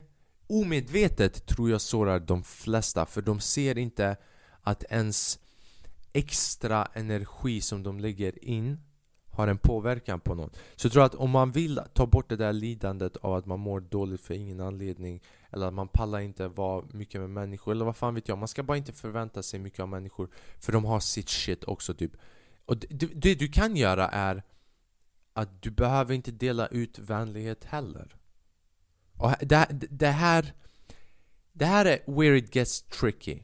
omedvetet 0.47 1.47
tror 1.47 1.71
jag 1.71 1.81
sårar 1.81 2.21
de 2.21 2.45
flesta 2.45 3.07
För 3.07 3.23
de 3.23 3.41
ser 3.41 3.79
inte 3.79 4.17
att 4.63 4.85
ens 4.91 5.39
extra 6.13 6.89
energi 6.95 7.61
som 7.61 7.83
de 7.83 8.01
lägger 8.01 8.45
in 8.45 8.81
har 9.35 9.49
en 9.49 9.59
påverkan 9.59 10.21
på 10.21 10.35
någon. 10.35 10.51
Så 10.77 10.87
jag 10.87 10.93
tror 10.93 11.05
att 11.05 11.15
om 11.15 11.31
man 11.31 11.53
vill 11.53 11.81
ta 11.93 12.07
bort 12.07 12.29
det 12.29 12.37
där 12.37 12.53
lidandet 12.53 13.17
av 13.17 13.35
att 13.35 13.47
man 13.47 13.61
mår 13.61 13.81
dåligt 13.81 14.21
för 14.21 14.35
ingen 14.35 14.61
anledning 14.61 15.23
Eller 15.51 15.67
att 15.67 15.75
man 15.75 15.89
pallar 15.89 16.21
inte 16.21 16.49
vara 16.49 16.85
mycket 16.93 17.21
med 17.21 17.31
människor, 17.31 17.73
eller 17.73 17.85
vad 17.85 17.97
fan 17.97 18.15
vet 18.15 18.29
jag 18.29 18.39
Man 18.39 18.49
ska 18.49 18.63
bara 18.63 18.77
inte 18.77 18.93
förvänta 18.93 19.43
sig 19.43 19.61
mycket 19.61 19.81
av 19.81 19.89
människor 19.89 20.29
För 20.59 20.73
de 20.73 20.85
har 20.85 21.01
sitt 21.01 21.29
shit 21.29 21.65
också 21.65 21.95
typ. 21.95 22.13
Och 22.65 22.77
det, 22.77 23.07
det 23.07 23.35
du 23.35 23.49
kan 23.49 23.77
göra 23.77 24.09
är 24.09 24.43
Att 25.33 25.63
du 25.63 25.71
behöver 25.71 26.15
inte 26.15 26.31
dela 26.31 26.67
ut 26.67 26.99
vänlighet 26.99 27.65
heller. 27.65 28.17
Och 29.19 29.33
det, 29.41 29.69
det 29.91 30.11
här 30.11 30.53
Det 31.53 31.65
här 31.65 31.85
är 31.85 31.99
where 32.07 32.39
it 32.39 32.55
gets 32.55 32.83
tricky. 32.83 33.39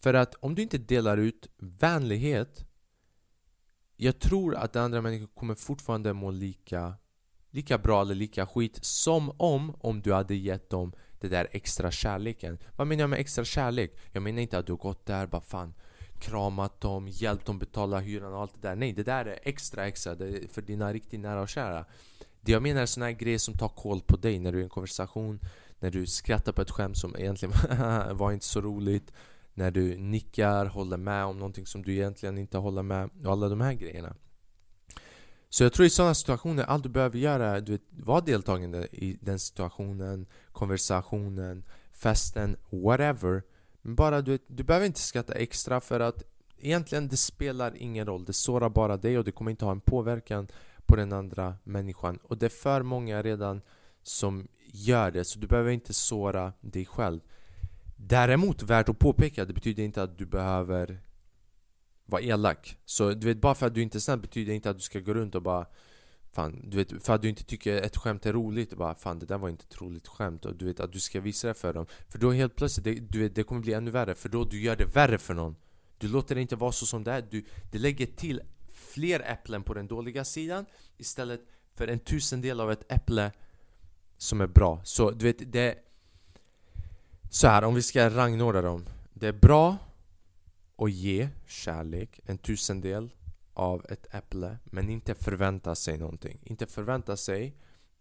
För 0.00 0.14
att 0.14 0.34
om 0.34 0.54
du 0.54 0.62
inte 0.62 0.78
delar 0.78 1.16
ut 1.16 1.48
vänlighet 1.58 2.64
jag 4.04 4.18
tror 4.18 4.56
att 4.56 4.76
andra 4.76 5.00
människor 5.00 5.26
kommer 5.26 5.54
fortfarande 5.54 6.12
må 6.12 6.30
lika, 6.30 6.94
lika 7.50 7.78
bra 7.78 8.00
eller 8.02 8.14
lika 8.14 8.46
skit 8.46 8.78
som 8.84 9.30
om, 9.36 9.76
om 9.80 10.00
du 10.00 10.12
hade 10.12 10.34
gett 10.34 10.70
dem 10.70 10.92
det 11.20 11.28
där 11.28 11.48
extra 11.52 11.90
kärleken. 11.90 12.58
Vad 12.76 12.86
menar 12.86 13.02
jag 13.02 13.10
med 13.10 13.18
extra 13.18 13.44
kärlek? 13.44 13.96
Jag 14.12 14.22
menar 14.22 14.42
inte 14.42 14.58
att 14.58 14.66
du 14.66 14.72
har 14.72 14.78
gått 14.78 15.06
där 15.06 15.26
bara 15.26 15.40
fan 15.40 15.74
kramat 16.18 16.80
dem, 16.80 17.08
hjälpt 17.08 17.46
dem 17.46 17.58
betala 17.58 18.00
hyran 18.00 18.32
och 18.32 18.40
allt 18.40 18.62
det 18.62 18.68
där. 18.68 18.76
Nej, 18.76 18.92
det 18.92 19.02
där 19.02 19.24
är 19.24 19.38
extra 19.42 19.86
extra 19.86 20.14
det 20.14 20.28
är 20.28 20.48
för 20.48 20.62
dina 20.62 20.92
riktigt 20.92 21.20
nära 21.20 21.40
och 21.40 21.48
kära. 21.48 21.84
Det 22.40 22.52
jag 22.52 22.62
menar 22.62 22.82
är 22.82 22.86
såna 22.86 23.06
här 23.06 23.12
grejer 23.12 23.38
som 23.38 23.54
tar 23.54 23.68
koll 23.68 24.00
på 24.00 24.16
dig 24.16 24.38
när 24.38 24.52
du 24.52 24.58
är 24.58 24.62
i 24.62 24.64
en 24.64 24.70
konversation, 24.70 25.40
när 25.78 25.90
du 25.90 26.06
skrattar 26.06 26.52
på 26.52 26.62
ett 26.62 26.70
skämt 26.70 26.98
som 26.98 27.16
egentligen 27.16 27.54
var 28.16 28.32
inte 28.32 28.46
så 28.46 28.60
roligt 28.60 29.12
när 29.54 29.70
du 29.70 29.96
nickar, 29.96 30.66
håller 30.66 30.96
med 30.96 31.24
om 31.24 31.38
någonting 31.38 31.66
som 31.66 31.82
du 31.82 31.92
egentligen 31.92 32.38
inte 32.38 32.58
håller 32.58 32.82
med 32.82 33.10
och 33.24 33.32
alla 33.32 33.48
de 33.48 33.60
här 33.60 33.72
grejerna. 33.72 34.14
Så 35.48 35.62
jag 35.62 35.72
tror 35.72 35.86
i 35.86 35.90
sådana 35.90 36.14
situationer, 36.14 36.64
allt 36.64 36.82
du 36.82 36.88
behöver 36.88 37.18
göra 37.18 37.46
är 37.46 37.74
att 37.74 37.80
vara 37.90 38.20
deltagande 38.20 38.88
i 38.92 39.18
den 39.20 39.38
situationen, 39.38 40.26
konversationen, 40.52 41.64
festen, 41.92 42.56
whatever. 42.70 43.42
Men 43.82 43.94
bara 43.94 44.20
du, 44.20 44.38
du 44.46 44.62
behöver 44.62 44.86
inte 44.86 45.00
skratta 45.00 45.34
extra 45.34 45.80
för 45.80 46.00
att 46.00 46.22
egentligen 46.58 47.08
det 47.08 47.16
spelar 47.16 47.76
ingen 47.76 48.06
roll. 48.06 48.24
Det 48.24 48.32
sårar 48.32 48.68
bara 48.68 48.96
dig 48.96 49.18
och 49.18 49.24
det 49.24 49.32
kommer 49.32 49.50
inte 49.50 49.64
ha 49.64 49.72
en 49.72 49.80
påverkan 49.80 50.48
på 50.86 50.96
den 50.96 51.12
andra 51.12 51.54
människan. 51.64 52.18
Och 52.22 52.38
det 52.38 52.46
är 52.46 52.50
för 52.50 52.82
många 52.82 53.22
redan 53.22 53.62
som 54.02 54.48
gör 54.66 55.10
det, 55.10 55.24
så 55.24 55.38
du 55.38 55.46
behöver 55.46 55.70
inte 55.70 55.94
såra 55.94 56.52
dig 56.60 56.84
själv. 56.84 57.20
Däremot, 58.06 58.62
värt 58.62 58.88
att 58.88 58.98
påpeka, 58.98 59.44
det 59.44 59.52
betyder 59.52 59.82
inte 59.82 60.02
att 60.02 60.18
du 60.18 60.26
behöver 60.26 61.00
vara 62.06 62.22
elak. 62.22 62.78
Så 62.84 63.10
du 63.10 63.26
vet, 63.26 63.40
bara 63.40 63.54
för 63.54 63.66
att 63.66 63.74
du 63.74 63.82
inte 63.82 63.98
är 63.98 64.00
snäll 64.00 64.18
betyder 64.18 64.52
inte 64.52 64.70
att 64.70 64.76
du 64.76 64.82
ska 64.82 65.00
gå 65.00 65.14
runt 65.14 65.34
och 65.34 65.42
bara 65.42 65.66
Fan, 66.32 66.70
du 66.70 66.76
vet, 66.76 67.04
för 67.04 67.14
att 67.14 67.22
du 67.22 67.28
inte 67.28 67.44
tycker 67.44 67.82
ett 67.82 67.96
skämt 67.96 68.26
är 68.26 68.32
roligt 68.32 68.72
och 68.72 68.78
bara 68.78 68.94
Fan 68.94 69.18
det 69.18 69.26
där 69.26 69.38
var 69.38 69.48
inte 69.48 69.64
ett 69.70 69.80
roligt 69.80 70.08
skämt. 70.08 70.44
Och 70.44 70.56
du 70.56 70.64
vet 70.64 70.80
att 70.80 70.92
du 70.92 71.00
ska 71.00 71.20
visa 71.20 71.48
det 71.48 71.54
för 71.54 71.74
dem. 71.74 71.86
För 72.08 72.18
då 72.18 72.32
helt 72.32 72.56
plötsligt, 72.56 72.84
det, 72.84 72.94
du 72.94 73.18
vet, 73.18 73.34
det 73.34 73.42
kommer 73.42 73.60
bli 73.60 73.72
ännu 73.72 73.90
värre. 73.90 74.14
För 74.14 74.28
då 74.28 74.44
du 74.44 74.60
gör 74.60 74.76
det 74.76 74.84
värre 74.84 75.18
för 75.18 75.34
någon. 75.34 75.56
Du 75.98 76.08
låter 76.08 76.34
det 76.34 76.40
inte 76.40 76.56
vara 76.56 76.72
så 76.72 76.86
som 76.86 77.04
det 77.04 77.12
är, 77.12 77.24
du, 77.30 77.44
det 77.72 77.78
lägger 77.78 78.06
till 78.06 78.40
fler 78.72 79.20
äpplen 79.20 79.62
på 79.62 79.74
den 79.74 79.86
dåliga 79.86 80.24
sidan 80.24 80.66
Istället 80.96 81.40
för 81.74 81.88
en 81.88 81.98
tusendel 81.98 82.60
av 82.60 82.72
ett 82.72 82.92
äpple 82.92 83.32
som 84.16 84.40
är 84.40 84.46
bra. 84.46 84.80
Så 84.84 85.10
du 85.10 85.24
vet, 85.24 85.52
det 85.52 85.78
så 87.34 87.48
här, 87.48 87.64
om 87.64 87.74
vi 87.74 87.82
ska 87.82 88.10
rangordna 88.10 88.62
dem. 88.62 88.84
Det 89.14 89.26
är 89.26 89.32
bra 89.32 89.76
att 90.78 90.90
ge 90.90 91.28
kärlek, 91.46 92.20
en 92.26 92.38
tusendel 92.38 93.10
av 93.54 93.86
ett 93.88 94.14
äpple, 94.14 94.58
men 94.64 94.90
inte 94.90 95.14
förvänta 95.14 95.74
sig 95.74 95.98
någonting. 95.98 96.40
Inte 96.42 96.66
förvänta 96.66 97.16
sig 97.16 97.56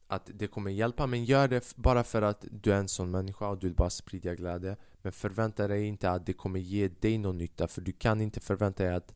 att 0.07 0.29
det 0.33 0.47
kommer 0.47 0.71
hjälpa, 0.71 1.07
men 1.07 1.25
gör 1.25 1.47
det 1.47 1.75
bara 1.75 2.03
för 2.03 2.21
att 2.21 2.45
du 2.51 2.73
är 2.73 2.77
en 2.77 2.87
sån 2.87 3.11
människa 3.11 3.47
och 3.47 3.57
du 3.57 3.67
vill 3.67 3.75
bara 3.75 3.89
sprida 3.89 4.35
glädje. 4.35 4.75
Men 5.01 5.11
förvänta 5.11 5.67
dig 5.67 5.85
inte 5.85 6.11
att 6.11 6.25
det 6.25 6.33
kommer 6.33 6.59
ge 6.59 6.87
dig 6.87 7.17
någon 7.17 7.37
nytta, 7.37 7.67
för 7.67 7.81
du 7.81 7.91
kan 7.91 8.21
inte 8.21 8.39
förvänta 8.39 8.83
dig 8.83 8.93
att 8.93 9.13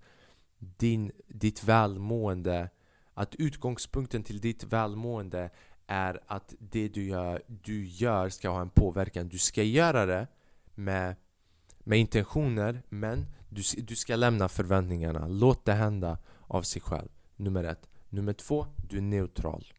din, 0.59 1.11
ditt 1.27 1.63
välmående, 1.63 2.69
att 3.13 3.35
utgångspunkten 3.35 4.23
till 4.23 4.41
ditt 4.41 4.63
välmående 4.63 5.49
är 5.87 6.19
att 6.27 6.55
det 6.59 6.87
du 6.87 7.03
gör, 7.03 7.41
du 7.47 7.85
gör 7.85 8.29
ska 8.29 8.49
ha 8.49 8.61
en 8.61 8.69
påverkan. 8.69 9.27
Du 9.27 9.37
ska 9.37 9.63
göra 9.63 10.05
det 10.05 10.27
med, 10.75 11.15
med 11.79 11.99
intentioner 11.99 12.83
men 12.89 13.25
du, 13.49 13.61
du 13.77 13.95
ska 13.95 14.15
lämna 14.15 14.49
förväntningarna. 14.49 15.27
Låt 15.27 15.65
det 15.65 15.73
hända 15.73 16.17
av 16.41 16.61
sig 16.61 16.81
själv. 16.81 17.09
Nummer 17.35 17.63
ett. 17.63 17.89
Nummer 18.09 18.33
två, 18.33 18.67
du 18.89 18.97
är 18.97 19.01
neutral. 19.01 19.73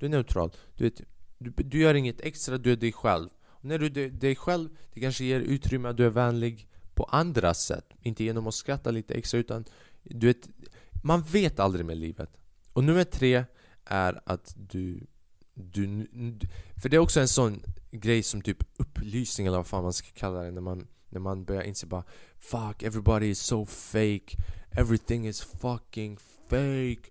Du 0.00 0.06
är 0.06 0.10
neutral. 0.10 0.50
Du, 0.76 0.84
vet, 0.84 1.00
du, 1.38 1.50
du 1.50 1.80
gör 1.80 1.94
inget 1.94 2.20
extra, 2.20 2.58
du 2.58 2.72
är 2.72 2.76
dig 2.76 2.92
själv. 2.92 3.28
Och 3.44 3.64
när 3.64 3.78
du 3.78 3.86
är 3.86 4.10
dig 4.10 4.36
själv, 4.36 4.68
det 4.92 5.00
kanske 5.00 5.24
ger 5.24 5.40
utrymme 5.40 5.88
att 5.88 5.96
du 5.96 6.06
är 6.06 6.10
vänlig 6.10 6.68
på 6.94 7.04
andra 7.04 7.54
sätt. 7.54 7.86
Inte 8.02 8.24
genom 8.24 8.46
att 8.46 8.54
skratta 8.54 8.90
lite 8.90 9.14
extra 9.14 9.40
utan 9.40 9.64
du 10.02 10.26
vet, 10.26 10.48
man 11.02 11.22
vet 11.22 11.60
aldrig 11.60 11.86
med 11.86 11.96
livet. 11.96 12.36
Och 12.72 12.84
nummer 12.84 13.04
tre 13.04 13.44
är 13.84 14.20
att 14.24 14.54
du 14.56 15.06
du, 15.60 16.08
för 16.82 16.88
det 16.88 16.96
är 16.96 17.00
också 17.00 17.20
en 17.20 17.28
sån 17.28 17.62
grej 17.90 18.22
som 18.22 18.42
typ 18.42 18.64
upplysning 18.76 19.46
eller 19.46 19.56
vad 19.56 19.66
fan 19.66 19.82
man 19.82 19.92
ska 19.92 20.08
kalla 20.14 20.42
det 20.42 20.50
när 20.50 20.60
man, 20.60 20.86
när 21.08 21.20
man 21.20 21.44
börjar 21.44 21.62
inse 21.62 21.86
bara 21.86 22.04
Fuck, 22.38 22.82
everybody 22.82 23.26
is 23.26 23.38
so 23.38 23.66
fake. 23.66 24.36
Everything 24.70 25.28
is 25.28 25.40
fucking 25.40 26.18
fake. 26.48 27.10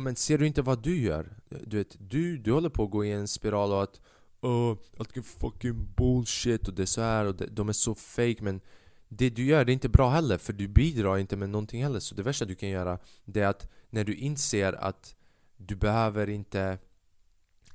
Men 0.00 0.16
ser 0.16 0.38
du 0.38 0.46
inte 0.46 0.62
vad 0.62 0.82
du 0.82 1.00
gör? 1.00 1.36
Du 1.66 1.76
vet, 1.76 1.96
du, 1.98 2.38
du 2.38 2.52
håller 2.52 2.68
på 2.68 2.84
att 2.84 2.90
gå 2.90 3.04
i 3.04 3.12
en 3.12 3.28
spiral 3.28 3.72
och 3.72 3.82
att 3.82 4.00
uh, 4.44 4.76
Allt 4.98 5.16
är 5.16 5.22
fucking 5.22 5.92
bullshit 5.96 6.68
och 6.68 6.74
det 6.74 6.82
är 6.82 6.86
så 6.86 7.00
här 7.00 7.24
och 7.24 7.34
det, 7.34 7.46
de 7.46 7.68
är 7.68 7.72
så 7.72 7.94
fake. 7.94 8.36
Men 8.40 8.60
det 9.08 9.30
du 9.30 9.44
gör 9.44 9.64
det 9.64 9.72
är 9.72 9.74
inte 9.74 9.88
bra 9.88 10.10
heller 10.10 10.38
för 10.38 10.52
du 10.52 10.68
bidrar 10.68 11.18
inte 11.18 11.36
med 11.36 11.50
någonting 11.50 11.82
heller. 11.82 12.00
Så 12.00 12.14
det 12.14 12.22
värsta 12.22 12.44
du 12.44 12.54
kan 12.54 12.68
göra 12.68 12.98
det 13.24 13.40
är 13.40 13.48
att 13.48 13.68
när 13.90 14.04
du 14.04 14.14
inser 14.14 14.72
att 14.72 15.14
du 15.56 15.76
behöver 15.76 16.28
inte 16.28 16.78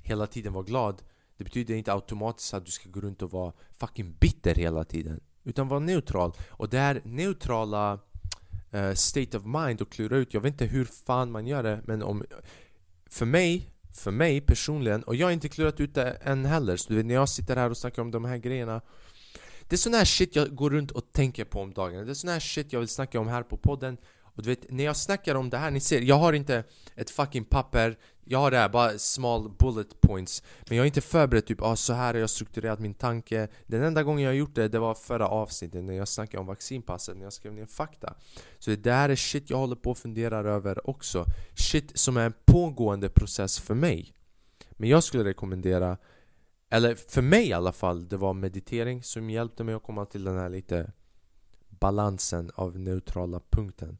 hela 0.04 0.26
tiden 0.26 0.52
vara 0.52 0.64
glad 0.64 1.02
Det 1.36 1.44
betyder 1.44 1.74
inte 1.74 1.92
automatiskt 1.92 2.54
att 2.54 2.64
du 2.64 2.70
ska 2.70 2.88
gå 2.90 3.00
runt 3.00 3.22
och 3.22 3.30
vara 3.30 3.52
fucking 3.78 4.16
bitter 4.20 4.54
hela 4.54 4.84
tiden 4.84 5.20
Utan 5.44 5.68
vara 5.68 5.80
neutral. 5.80 6.32
Och 6.48 6.68
det 6.68 6.78
här 6.78 7.02
neutrala 7.04 7.98
uh, 8.74 8.94
state 8.94 9.36
of 9.36 9.44
mind 9.44 9.82
och 9.82 9.92
klura 9.92 10.16
ut 10.16 10.34
Jag 10.34 10.40
vet 10.40 10.52
inte 10.52 10.64
hur 10.64 10.84
fan 10.84 11.30
man 11.30 11.46
gör 11.46 11.62
det 11.62 11.80
men 11.84 12.02
om 12.02 12.24
För 13.06 13.26
mig, 13.26 13.70
för 13.92 14.10
mig 14.10 14.40
personligen 14.40 15.02
Och 15.02 15.14
jag 15.14 15.26
har 15.26 15.32
inte 15.32 15.48
klurat 15.48 15.80
ut 15.80 15.94
det 15.94 16.10
än 16.10 16.44
heller 16.44 16.76
Så 16.76 16.88
du 16.88 16.96
vet 16.96 17.06
när 17.06 17.14
jag 17.14 17.28
sitter 17.28 17.56
här 17.56 17.70
och 17.70 17.76
snackar 17.76 18.02
om 18.02 18.10
de 18.10 18.24
här 18.24 18.36
grejerna 18.36 18.80
Det 19.68 19.76
är 19.76 19.78
sån 19.78 19.94
här 19.94 20.04
shit 20.04 20.36
jag 20.36 20.54
går 20.54 20.70
runt 20.70 20.90
och 20.90 21.12
tänker 21.12 21.44
på 21.44 21.60
om 21.60 21.72
dagen. 21.72 22.06
Det 22.06 22.12
är 22.12 22.14
sån 22.14 22.30
här 22.30 22.40
shit 22.40 22.72
jag 22.72 22.80
vill 22.80 22.88
snacka 22.88 23.20
om 23.20 23.28
här 23.28 23.42
på 23.42 23.56
podden 23.56 23.96
och 24.36 24.42
du 24.42 24.48
vet, 24.48 24.70
när 24.70 24.84
jag 24.84 24.96
snackar 24.96 25.34
om 25.34 25.50
det 25.50 25.58
här, 25.58 25.70
ni 25.70 25.80
ser, 25.80 26.00
jag 26.00 26.18
har 26.18 26.32
inte 26.32 26.64
ett 26.94 27.10
fucking 27.10 27.44
papper. 27.44 27.98
Jag 28.24 28.38
har 28.38 28.50
det 28.50 28.56
här, 28.56 28.68
bara 28.68 28.98
small 28.98 29.50
bullet 29.58 30.00
points. 30.00 30.42
Men 30.68 30.76
jag 30.76 30.82
har 30.82 30.86
inte 30.86 31.00
förberett 31.00 31.46
typ, 31.46 31.62
ah, 31.62 31.76
så 31.76 31.92
här 31.92 32.14
har 32.14 32.20
jag 32.20 32.30
strukturerat 32.30 32.80
min 32.80 32.94
tanke. 32.94 33.48
Den 33.66 33.82
enda 33.82 34.02
gången 34.02 34.24
jag 34.24 34.30
har 34.30 34.34
gjort 34.34 34.54
det, 34.54 34.68
det 34.68 34.78
var 34.78 34.94
förra 34.94 35.28
avsnittet 35.28 35.84
när 35.84 35.94
jag 35.94 36.08
snackade 36.08 36.40
om 36.40 36.46
vaccinpasset, 36.46 37.16
när 37.16 37.24
jag 37.24 37.32
skrev 37.32 37.52
ner 37.52 37.66
fakta. 37.66 38.14
Så 38.58 38.70
det 38.70 38.92
här 38.92 39.08
är 39.08 39.16
shit 39.16 39.50
jag 39.50 39.56
håller 39.56 39.76
på 39.76 39.90
och 39.90 39.98
funderar 39.98 40.44
över 40.44 40.90
också. 40.90 41.24
Shit 41.56 41.98
som 41.98 42.16
är 42.16 42.26
en 42.26 42.34
pågående 42.44 43.08
process 43.08 43.60
för 43.60 43.74
mig. 43.74 44.12
Men 44.70 44.88
jag 44.88 45.04
skulle 45.04 45.24
rekommendera 45.24 45.96
Eller 46.70 46.94
för 46.94 47.22
mig 47.22 47.48
i 47.48 47.52
alla 47.52 47.72
fall, 47.72 48.08
det 48.08 48.16
var 48.16 48.34
meditering 48.34 49.02
som 49.02 49.30
hjälpte 49.30 49.64
mig 49.64 49.74
att 49.74 49.82
komma 49.82 50.06
till 50.06 50.24
den 50.24 50.38
här 50.38 50.48
lite 50.48 50.92
balansen 51.68 52.50
av 52.54 52.78
neutrala 52.78 53.40
punkten 53.50 53.98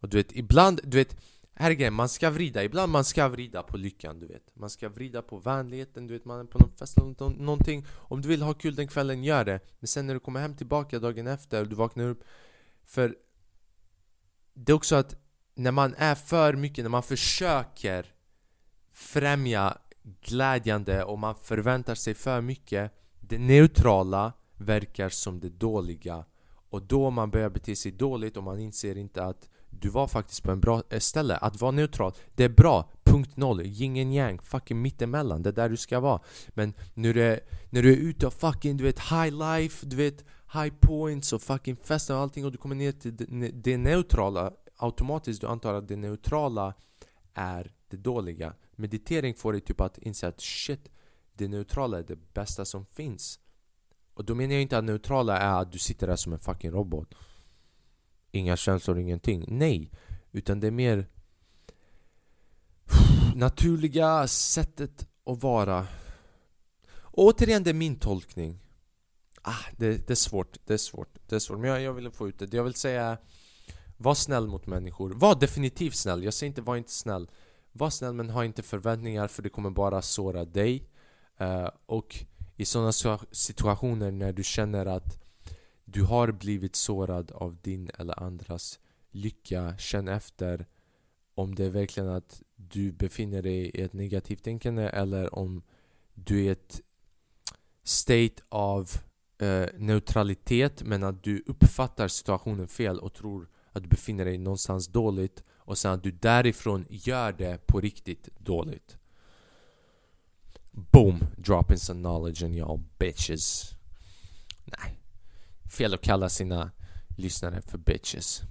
och 0.00 0.08
du 0.08 0.16
vet, 0.16 0.32
ibland, 0.32 0.80
du 0.84 0.96
vet 0.96 1.16
här 1.60 1.70
är 1.70 1.74
grejen, 1.74 1.94
man 1.94 2.08
ska 2.08 2.30
vrida, 2.30 2.64
ibland 2.64 2.92
man 2.92 3.04
ska 3.04 3.28
vrida 3.28 3.62
på 3.62 3.76
lyckan 3.76 4.18
du 4.20 4.26
vet. 4.26 4.56
Man 4.56 4.70
ska 4.70 4.88
vrida 4.88 5.22
på 5.22 5.38
vänligheten, 5.38 6.06
du 6.06 6.14
vet 6.14 6.24
man 6.24 6.40
är 6.40 6.44
på 6.44 6.58
någon 6.58 6.72
fest 6.76 6.98
eller 6.98 7.38
någonting. 7.42 7.86
Om 7.90 8.22
du 8.22 8.28
vill 8.28 8.42
ha 8.42 8.54
kul 8.54 8.74
den 8.74 8.88
kvällen, 8.88 9.24
gör 9.24 9.44
det. 9.44 9.60
Men 9.78 9.88
sen 9.88 10.06
när 10.06 10.14
du 10.14 10.20
kommer 10.20 10.40
hem 10.40 10.56
tillbaka 10.56 10.98
dagen 10.98 11.26
efter, 11.26 11.60
och 11.60 11.68
du 11.68 11.76
vaknar 11.76 12.04
upp 12.04 12.24
För 12.84 13.16
Det 14.54 14.72
är 14.72 14.76
också 14.76 14.96
att 14.96 15.16
när 15.54 15.72
man 15.72 15.94
är 15.98 16.14
för 16.14 16.52
mycket, 16.52 16.84
när 16.84 16.90
man 16.90 17.02
försöker 17.02 18.06
främja 18.92 19.78
glädjande 20.20 21.04
och 21.04 21.18
man 21.18 21.34
förväntar 21.34 21.94
sig 21.94 22.14
för 22.14 22.40
mycket 22.40 22.92
Det 23.20 23.38
neutrala 23.38 24.32
verkar 24.56 25.08
som 25.08 25.40
det 25.40 25.48
dåliga. 25.48 26.24
Och 26.70 26.82
då 26.82 27.10
man 27.10 27.30
börjar 27.30 27.50
bete 27.50 27.76
sig 27.76 27.92
dåligt 27.92 28.36
och 28.36 28.42
man 28.42 28.58
inser 28.58 28.96
inte 28.96 29.24
att 29.24 29.48
du 29.70 29.88
var 29.88 30.06
faktiskt 30.06 30.42
på 30.42 30.50
en 30.50 30.60
bra 30.60 30.82
eh, 30.90 30.98
ställe. 30.98 31.36
Att 31.36 31.60
vara 31.60 31.70
neutral, 31.70 32.12
det 32.34 32.44
är 32.44 32.48
bra. 32.48 32.90
Punkt 33.04 33.36
noll. 33.36 33.60
Yin 33.60 34.12
yang. 34.12 34.38
Fucking 34.42 34.82
mittemellan. 34.82 35.42
Det 35.42 35.50
är 35.50 35.52
där 35.52 35.68
du 35.68 35.76
ska 35.76 36.00
vara. 36.00 36.20
Men 36.48 36.74
när 36.94 37.14
du 37.14 37.22
är, 37.22 37.40
när 37.70 37.82
du 37.82 37.92
är 37.92 37.96
ute 37.96 38.26
och 38.26 38.34
fucking, 38.34 38.76
du 38.76 38.84
vet, 38.84 38.98
high 38.98 39.30
life, 39.30 39.86
du 39.86 39.96
vet, 39.96 40.24
high 40.52 40.74
points 40.80 41.32
och 41.32 41.42
fucking 41.42 41.76
festen 41.76 42.16
och 42.16 42.22
allting 42.22 42.44
och 42.44 42.52
du 42.52 42.58
kommer 42.58 42.74
ner 42.74 42.92
till 42.92 43.16
det, 43.16 43.48
det 43.48 43.76
neutrala 43.76 44.52
automatiskt 44.76 45.40
du 45.40 45.46
antar 45.46 45.74
att 45.74 45.88
det 45.88 45.96
neutrala 45.96 46.74
är 47.34 47.72
det 47.88 47.96
dåliga 47.96 48.54
Meditering 48.76 49.34
får 49.34 49.52
dig 49.52 49.60
typ 49.60 49.80
att 49.80 49.98
inse 49.98 50.28
att 50.28 50.40
shit 50.40 50.90
Det 51.32 51.48
neutrala 51.48 51.98
är 51.98 52.02
det 52.02 52.34
bästa 52.34 52.64
som 52.64 52.86
finns 52.86 53.40
Och 54.14 54.24
då 54.24 54.34
menar 54.34 54.54
jag 54.54 54.62
inte 54.62 54.78
att 54.78 54.84
neutrala 54.84 55.38
är 55.38 55.60
att 55.60 55.72
du 55.72 55.78
sitter 55.78 56.06
där 56.06 56.16
som 56.16 56.32
en 56.32 56.38
fucking 56.38 56.70
robot 56.70 57.14
Inga 58.30 58.56
känslor, 58.56 58.98
ingenting. 58.98 59.44
Nej! 59.48 59.90
Utan 60.32 60.60
det 60.60 60.66
är 60.66 60.70
mer 60.70 61.06
Naturliga 63.34 64.28
sättet 64.28 65.08
att 65.26 65.42
vara. 65.42 65.86
Återigen, 67.02 67.62
det 67.62 67.70
är 67.70 67.74
min 67.74 67.96
tolkning. 67.96 68.58
Ah, 69.42 69.64
det, 69.76 70.06
det, 70.06 70.10
är 70.10 70.14
svårt, 70.14 70.56
det 70.64 70.74
är 70.74 70.78
svårt, 70.78 71.18
det 71.28 71.34
är 71.34 71.38
svårt. 71.38 71.58
Men 71.58 71.70
jag, 71.70 71.82
jag 71.82 71.92
vill 71.92 72.10
få 72.10 72.28
ut 72.28 72.38
det, 72.38 72.46
det 72.46 72.56
jag 72.56 72.64
vill 72.64 72.74
säga 72.74 73.18
Var 73.96 74.14
snäll 74.14 74.46
mot 74.46 74.66
människor, 74.66 75.10
var 75.10 75.40
definitivt 75.40 75.94
snäll. 75.94 76.24
Jag 76.24 76.34
säger 76.34 76.48
inte 76.48 76.62
var 76.62 76.76
inte 76.76 76.92
snäll. 76.92 77.30
Var 77.72 77.90
snäll 77.90 78.14
men 78.14 78.30
ha 78.30 78.44
inte 78.44 78.62
förväntningar 78.62 79.28
för 79.28 79.42
det 79.42 79.48
kommer 79.48 79.70
bara 79.70 80.02
såra 80.02 80.44
dig. 80.44 80.88
Uh, 81.40 81.68
Och 81.86 82.24
i 82.56 82.64
sådana 82.64 82.92
situationer 83.30 84.10
när 84.10 84.32
du 84.32 84.44
känner 84.44 84.86
att 84.86 85.22
du 85.92 86.02
har 86.02 86.32
blivit 86.32 86.76
sårad 86.76 87.30
av 87.30 87.56
din 87.62 87.90
eller 87.98 88.22
andras 88.22 88.80
lycka 89.10 89.74
Känn 89.78 90.08
efter 90.08 90.66
om 91.34 91.54
det 91.54 91.64
är 91.64 91.70
verkligen 91.70 92.08
att 92.08 92.42
du 92.56 92.92
befinner 92.92 93.42
dig 93.42 93.56
i 93.56 93.80
ett 93.80 93.92
negativt 93.92 94.44
tänkande 94.44 94.82
eller 94.82 95.34
om 95.34 95.62
du 96.14 96.38
är 96.38 96.42
i 96.42 96.48
ett 96.48 96.80
state 97.82 98.42
av 98.48 98.90
eh, 99.38 99.66
neutralitet 99.78 100.82
men 100.82 101.04
att 101.04 101.22
du 101.22 101.42
uppfattar 101.46 102.08
situationen 102.08 102.68
fel 102.68 102.98
och 102.98 103.14
tror 103.14 103.48
att 103.72 103.82
du 103.82 103.88
befinner 103.88 104.24
dig 104.24 104.38
någonstans 104.38 104.88
dåligt 104.88 105.44
och 105.48 105.78
sen 105.78 105.92
att 105.92 106.02
du 106.02 106.10
därifrån 106.10 106.86
gör 106.90 107.32
det 107.32 107.66
på 107.66 107.80
riktigt 107.80 108.28
dåligt. 108.38 108.98
Boom! 110.70 111.24
Dropping 111.36 111.78
some 111.78 112.00
knowledge 112.00 112.42
in 112.42 112.54
y'all 112.54 112.82
bitches. 112.98 113.70
Nej. 114.64 114.99
Fel 115.70 115.94
att 115.94 116.00
kalla 116.00 116.28
sina 116.28 116.70
lyssnare 117.16 117.62
för 117.62 117.78
bitches. 117.78 118.42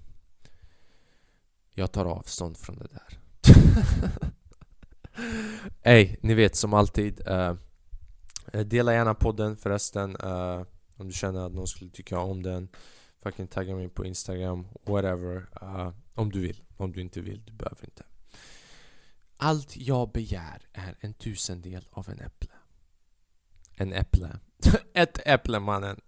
Jag 1.73 1.91
tar 1.91 2.05
avstånd 2.05 2.57
från 2.57 2.79
det 2.79 2.87
där. 2.87 3.19
Ey, 5.93 6.17
ni 6.21 6.33
vet 6.33 6.55
som 6.55 6.73
alltid. 6.73 7.27
Uh, 7.27 7.53
dela 8.65 8.93
gärna 8.93 9.13
podden 9.13 9.57
förresten. 9.57 10.15
Uh, 10.15 10.63
om 10.95 11.07
du 11.07 11.13
känner 11.13 11.45
att 11.45 11.53
någon 11.53 11.67
skulle 11.67 11.91
tycka 11.91 12.19
om 12.19 12.43
den 12.43 12.69
Fucking 13.23 13.47
tagga 13.47 13.75
mig 13.75 13.89
på 13.89 14.05
Instagram, 14.05 14.67
whatever 14.83 15.47
uh, 15.63 15.89
Om 16.13 16.31
du 16.31 16.39
vill, 16.39 16.63
om 16.77 16.91
du 16.91 17.01
inte 17.01 17.21
vill, 17.21 17.45
du 17.45 17.53
behöver 17.53 17.85
inte 17.85 18.03
Allt 19.37 19.77
jag 19.77 20.11
begär 20.11 20.67
är 20.73 20.95
en 20.99 21.13
tusendel 21.13 21.87
av 21.91 22.09
en 22.09 22.19
äpple 22.19 22.51
En 23.75 23.93
äpple 23.93 24.39
Ett 24.93 25.19
äpple 25.25 25.59
mannen 25.59 26.01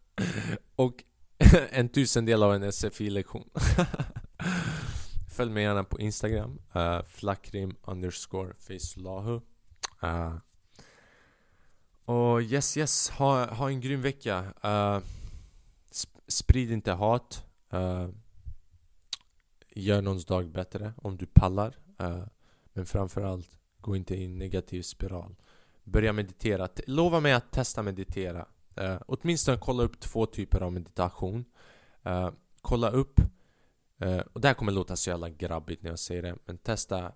och 0.75 1.03
en 1.71 1.89
tusendel 1.89 2.43
av 2.43 2.53
en 2.53 2.71
SFI-lektion 2.71 3.49
Följ 5.31 5.51
mig 5.51 5.63
gärna 5.63 5.83
på 5.83 5.99
Instagram 5.99 6.59
eh, 6.73 6.81
uh, 6.81 7.03
Flakrim 7.03 7.75
underscore 7.81 8.53
facelahu. 8.59 9.41
Uh, 10.03 10.37
och 12.05 12.41
yes 12.41 12.77
yes, 12.77 13.09
ha, 13.09 13.45
ha 13.45 13.69
en 13.69 13.81
grym 13.81 14.01
vecka. 14.01 14.53
Uh, 14.65 14.99
sp 16.01 16.11
Sprid 16.27 16.71
inte 16.71 16.91
hat. 16.91 17.45
Uh, 17.73 18.09
Gör 19.75 20.01
någons 20.01 20.25
dag 20.25 20.49
bättre 20.49 20.93
om 20.97 21.17
du 21.17 21.25
pallar. 21.25 21.77
Uh, 22.01 22.23
Men 22.73 22.85
framförallt, 22.85 23.49
gå 23.81 23.95
inte 23.95 24.15
i 24.15 24.25
en 24.25 24.37
negativ 24.37 24.81
spiral. 24.81 25.35
Börja 25.83 26.13
meditera, 26.13 26.67
lova 26.87 27.19
mig 27.19 27.33
att 27.33 27.51
testa 27.51 27.83
meditera 27.83 28.45
uh, 28.81 28.97
Åtminstone 29.05 29.57
kolla 29.57 29.83
upp 29.83 29.99
två 29.99 30.25
typer 30.25 30.61
av 30.61 30.73
meditation. 30.73 31.45
Uh, 32.07 32.29
Kolla 32.61 32.89
upp 32.89 33.19
eh, 33.99 34.19
Och 34.19 34.41
det 34.41 34.47
här 34.47 34.55
kommer 34.55 34.71
låta 34.71 34.95
så 34.95 35.09
jävla 35.09 35.29
grabbigt 35.29 35.83
när 35.83 35.89
jag 35.89 35.99
säger 35.99 36.21
det 36.21 36.37
Men 36.45 36.57
testa. 36.57 37.11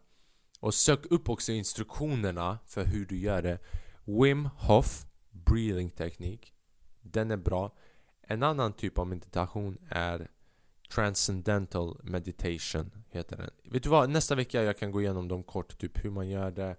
Och 0.59 0.73
sök 0.73 1.05
upp 1.05 1.29
också 1.29 1.51
instruktionerna 1.51 2.59
för 2.65 2.85
hur 2.85 3.05
du 3.05 3.17
gör 3.17 3.41
det. 3.41 3.59
Wim 4.05 4.45
Hof 4.45 5.05
breathing 5.29 5.89
teknik 5.89 6.53
Den 7.01 7.31
är 7.31 7.37
bra. 7.37 7.75
En 8.21 8.43
annan 8.43 8.73
typ 8.73 8.97
av 8.97 9.07
meditation 9.07 9.77
är 9.89 10.27
Transcendental 10.89 11.99
meditation 12.03 12.91
heter 13.09 13.37
den. 13.37 13.49
Vet 13.63 13.83
du 13.83 13.89
vad? 13.89 14.09
Nästa 14.09 14.35
vecka 14.35 14.63
jag 14.63 14.77
kan 14.77 14.91
gå 14.91 15.01
igenom 15.01 15.27
dem 15.27 15.43
kort 15.43 15.77
Typ 15.77 16.05
hur 16.05 16.09
man 16.11 16.29
gör 16.29 16.51
det. 16.51 16.75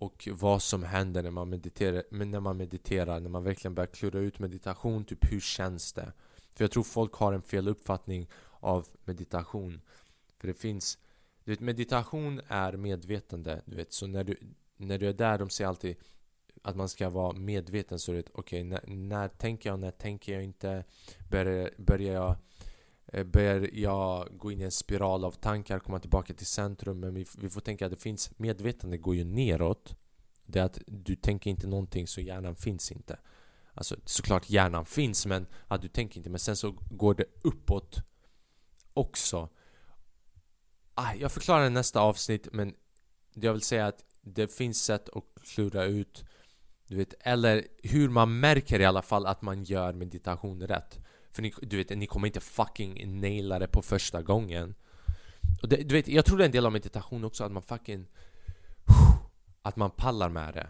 Och 0.00 0.28
vad 0.32 0.62
som 0.62 0.82
händer 0.82 1.22
när 1.22 1.30
man 1.30 1.48
mediterar 1.48 2.02
När 2.10 2.40
man 2.40 2.56
mediterar 2.56 3.20
När 3.20 3.30
man 3.30 3.44
verkligen 3.44 3.74
börjar 3.74 3.86
klura 3.86 4.18
ut 4.18 4.38
meditation 4.38 5.04
Typ 5.04 5.32
hur 5.32 5.40
känns 5.40 5.92
det? 5.92 6.12
För 6.54 6.64
jag 6.64 6.70
tror 6.70 6.82
folk 6.82 7.14
har 7.14 7.32
en 7.32 7.42
fel 7.42 7.68
uppfattning 7.68 8.28
av 8.60 8.88
meditation 9.04 9.80
För 10.38 10.48
det 10.48 10.54
finns 10.54 10.98
du 11.44 11.52
vet, 11.52 11.60
meditation 11.60 12.40
är 12.48 12.72
medvetande, 12.72 13.62
du 13.64 13.76
vet, 13.76 13.92
så 13.92 14.06
när 14.06 14.24
du, 14.24 14.36
när 14.76 14.98
du 14.98 15.08
är 15.08 15.12
där, 15.12 15.38
de 15.38 15.50
säger 15.50 15.68
alltid 15.68 15.96
att 16.62 16.76
man 16.76 16.88
ska 16.88 17.10
vara 17.10 17.32
medveten 17.32 17.98
så 17.98 18.12
du 18.12 18.16
vet, 18.16 18.30
okej, 18.32 18.60
okay, 18.60 18.64
när, 18.64 18.96
när, 18.96 19.28
tänker 19.28 19.70
jag, 19.70 19.78
när 19.78 19.90
tänker 19.90 20.32
jag 20.32 20.44
inte? 20.44 20.84
Börjar, 21.30 21.70
börjar 21.76 22.14
jag 22.14 22.36
Eh, 23.12 23.24
börjar 23.24 23.70
jag 23.72 24.38
gå 24.38 24.52
in 24.52 24.60
i 24.60 24.64
en 24.64 24.70
spiral 24.70 25.24
av 25.24 25.32
tankar, 25.32 25.78
komma 25.78 25.98
tillbaka 25.98 26.34
till 26.34 26.46
centrum. 26.46 27.00
Men 27.00 27.14
vi, 27.14 27.26
vi 27.38 27.50
får 27.50 27.60
tänka 27.60 27.86
att 27.86 27.92
det 27.92 27.98
finns 27.98 28.38
Medvetande 28.38 28.98
går 28.98 29.14
ju 29.14 29.24
neråt. 29.24 29.96
Det 30.46 30.58
är 30.58 30.64
att 30.64 30.78
du 30.86 31.16
tänker 31.16 31.50
inte 31.50 31.66
någonting 31.66 32.06
så 32.06 32.20
hjärnan 32.20 32.56
finns 32.56 32.92
inte. 32.92 33.18
Alltså 33.74 33.96
såklart 34.04 34.50
hjärnan 34.50 34.86
finns 34.86 35.26
men 35.26 35.46
att 35.68 35.82
du 35.82 35.88
tänker 35.88 36.16
inte. 36.16 36.30
Men 36.30 36.40
sen 36.40 36.56
så 36.56 36.74
går 36.90 37.14
det 37.14 37.24
uppåt 37.42 37.96
också. 38.94 39.48
Ah, 40.94 41.14
Jag 41.14 41.32
förklarar 41.32 41.66
i 41.66 41.70
nästa 41.70 42.00
avsnitt 42.00 42.48
men 42.52 42.74
Jag 43.34 43.52
vill 43.52 43.62
säga 43.62 43.86
att 43.86 44.04
det 44.22 44.54
finns 44.54 44.84
sätt 44.84 45.08
att 45.08 45.24
klura 45.44 45.84
ut 45.84 46.24
du 46.86 46.96
vet, 46.96 47.14
eller 47.20 47.66
hur 47.82 48.08
man 48.08 48.40
märker 48.40 48.80
i 48.80 48.84
alla 48.84 49.02
fall 49.02 49.26
att 49.26 49.42
man 49.42 49.64
gör 49.64 49.92
meditation 49.92 50.66
rätt. 50.66 50.98
För 51.32 51.42
ni, 51.42 51.54
du 51.62 51.76
vet, 51.76 51.98
ni 51.98 52.06
kommer 52.06 52.26
inte 52.26 52.40
fucking 52.40 53.20
naila 53.20 53.58
det 53.58 53.68
på 53.68 53.82
första 53.82 54.22
gången. 54.22 54.74
Och 55.62 55.68
det, 55.68 55.76
du 55.76 55.94
vet, 55.94 56.08
jag 56.08 56.24
tror 56.24 56.38
det 56.38 56.44
är 56.44 56.46
en 56.46 56.52
del 56.52 56.66
av 56.66 56.72
meditation 56.72 57.24
också 57.24 57.44
att 57.44 57.52
man 57.52 57.62
fucking 57.62 58.06
Att 59.62 59.76
man 59.76 59.90
pallar 59.90 60.28
med 60.28 60.54
det. 60.54 60.66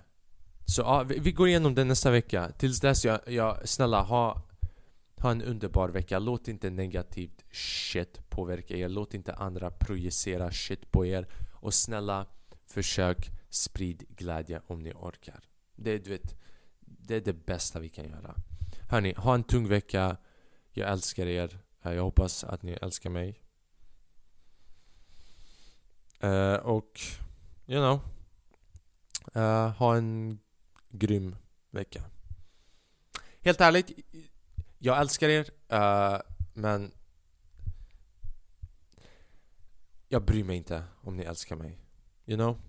Så 0.66 0.82
ja, 0.82 1.02
vi, 1.02 1.18
vi 1.18 1.32
går 1.32 1.48
igenom 1.48 1.74
det 1.74 1.84
nästa 1.84 2.10
vecka. 2.10 2.52
Tills 2.58 2.80
dess, 2.80 3.04
jag, 3.04 3.20
jag, 3.26 3.68
snälla 3.68 4.02
ha 4.02 4.42
Ha 5.20 5.30
en 5.30 5.42
underbar 5.42 5.88
vecka, 5.88 6.18
låt 6.18 6.48
inte 6.48 6.70
negativt 6.70 7.44
shit 7.52 8.30
påverka 8.30 8.76
er. 8.76 8.88
Låt 8.88 9.14
inte 9.14 9.34
andra 9.34 9.70
projicera 9.70 10.50
shit 10.50 10.90
på 10.90 11.06
er. 11.06 11.26
Och 11.52 11.74
snälla, 11.74 12.26
försök 12.66 13.30
sprid 13.50 14.04
glädje 14.16 14.60
om 14.66 14.82
ni 14.82 14.92
orkar. 14.92 15.44
Det, 15.76 15.98
du 15.98 16.10
vet, 16.10 16.36
det 16.80 17.16
är 17.16 17.20
det 17.20 17.46
bästa 17.46 17.80
vi 17.80 17.88
kan 17.88 18.04
göra. 18.04 18.34
Hörni, 18.90 19.14
ha 19.16 19.34
en 19.34 19.44
tung 19.44 19.68
vecka. 19.68 20.16
Jag 20.72 20.90
älskar 20.90 21.26
er. 21.26 21.58
Eh, 21.82 21.92
jag 21.92 22.02
hoppas 22.02 22.44
att 22.44 22.62
ni 22.62 22.72
älskar 22.72 23.10
mig. 23.10 23.42
Uh, 26.24 26.54
och, 26.54 27.00
you 27.66 27.80
know. 27.80 28.00
Uh, 29.36 29.68
ha 29.68 29.96
en 29.96 30.38
grym 30.88 31.36
vecka. 31.70 32.04
Helt 33.40 33.60
ärligt, 33.60 33.90
jag 34.78 35.00
älskar 35.00 35.28
er. 35.28 35.50
Uh, 35.72 36.20
men 36.54 36.92
jag 40.08 40.24
bryr 40.24 40.44
mig 40.44 40.56
inte 40.56 40.84
om 41.00 41.16
ni 41.16 41.22
älskar 41.22 41.56
mig. 41.56 41.78
You 42.26 42.36
know? 42.36 42.60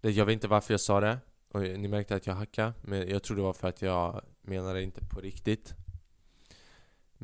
Jag 0.00 0.26
vet 0.26 0.32
inte 0.32 0.48
varför 0.48 0.74
jag 0.74 0.80
sa 0.80 1.00
det. 1.00 1.18
Och 1.48 1.60
ni 1.60 1.88
märkte 1.88 2.16
att 2.16 2.26
jag 2.26 2.34
hackade, 2.34 2.72
men 2.82 3.08
jag 3.08 3.22
tror 3.22 3.36
det 3.36 3.42
var 3.42 3.52
för 3.52 3.68
att 3.68 3.82
jag 3.82 4.24
menade 4.40 4.78
det 4.78 4.82
inte 4.82 5.00
på 5.04 5.20
riktigt. 5.20 5.74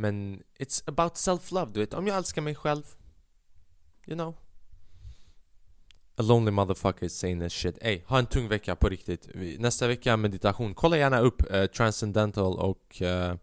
Men 0.01 0.43
it's 0.59 0.83
about 0.87 1.17
self-love, 1.17 1.73
du 1.73 1.81
vet. 1.81 1.95
Om 1.95 2.07
jag 2.07 2.17
älskar 2.17 2.43
mig 2.43 2.55
själv, 2.55 2.83
you 4.07 4.17
know. 4.17 4.35
A 6.17 6.23
lonely 6.23 6.51
motherfucker 6.51 7.07
is 7.07 7.19
saying 7.19 7.41
this 7.41 7.53
shit. 7.53 7.79
Ey, 7.81 8.03
ha 8.07 8.19
en 8.19 8.27
tung 8.27 8.49
vecka 8.49 8.77
på 8.77 8.89
riktigt. 8.89 9.29
Nästa 9.59 9.89
vecka 9.89 10.17
meditation. 10.17 10.75
Kolla 10.75 10.97
gärna 10.97 11.19
upp 11.19 11.43
uh, 11.55 11.67
Transcendental 11.67 12.59
och 12.59 13.03
uh, 13.03 13.35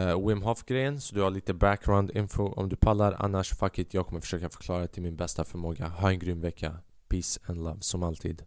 uh, 0.00 0.28
Wim 0.28 0.42
Hof-grejen 0.42 1.00
så 1.00 1.14
du 1.14 1.22
har 1.22 1.30
lite 1.30 1.54
background 1.54 2.10
info 2.16 2.52
om 2.52 2.68
du 2.68 2.76
pallar. 2.76 3.16
Annars, 3.18 3.50
fuck 3.50 3.78
it. 3.78 3.94
Jag 3.94 4.06
kommer 4.06 4.20
försöka 4.20 4.50
förklara 4.50 4.86
till 4.86 5.02
min 5.02 5.16
bästa 5.16 5.44
förmåga. 5.44 5.88
Ha 5.88 6.10
en 6.10 6.18
grym 6.18 6.40
vecka. 6.40 6.76
Peace 7.08 7.40
and 7.46 7.64
love, 7.64 7.80
som 7.80 8.02
alltid. 8.02 8.44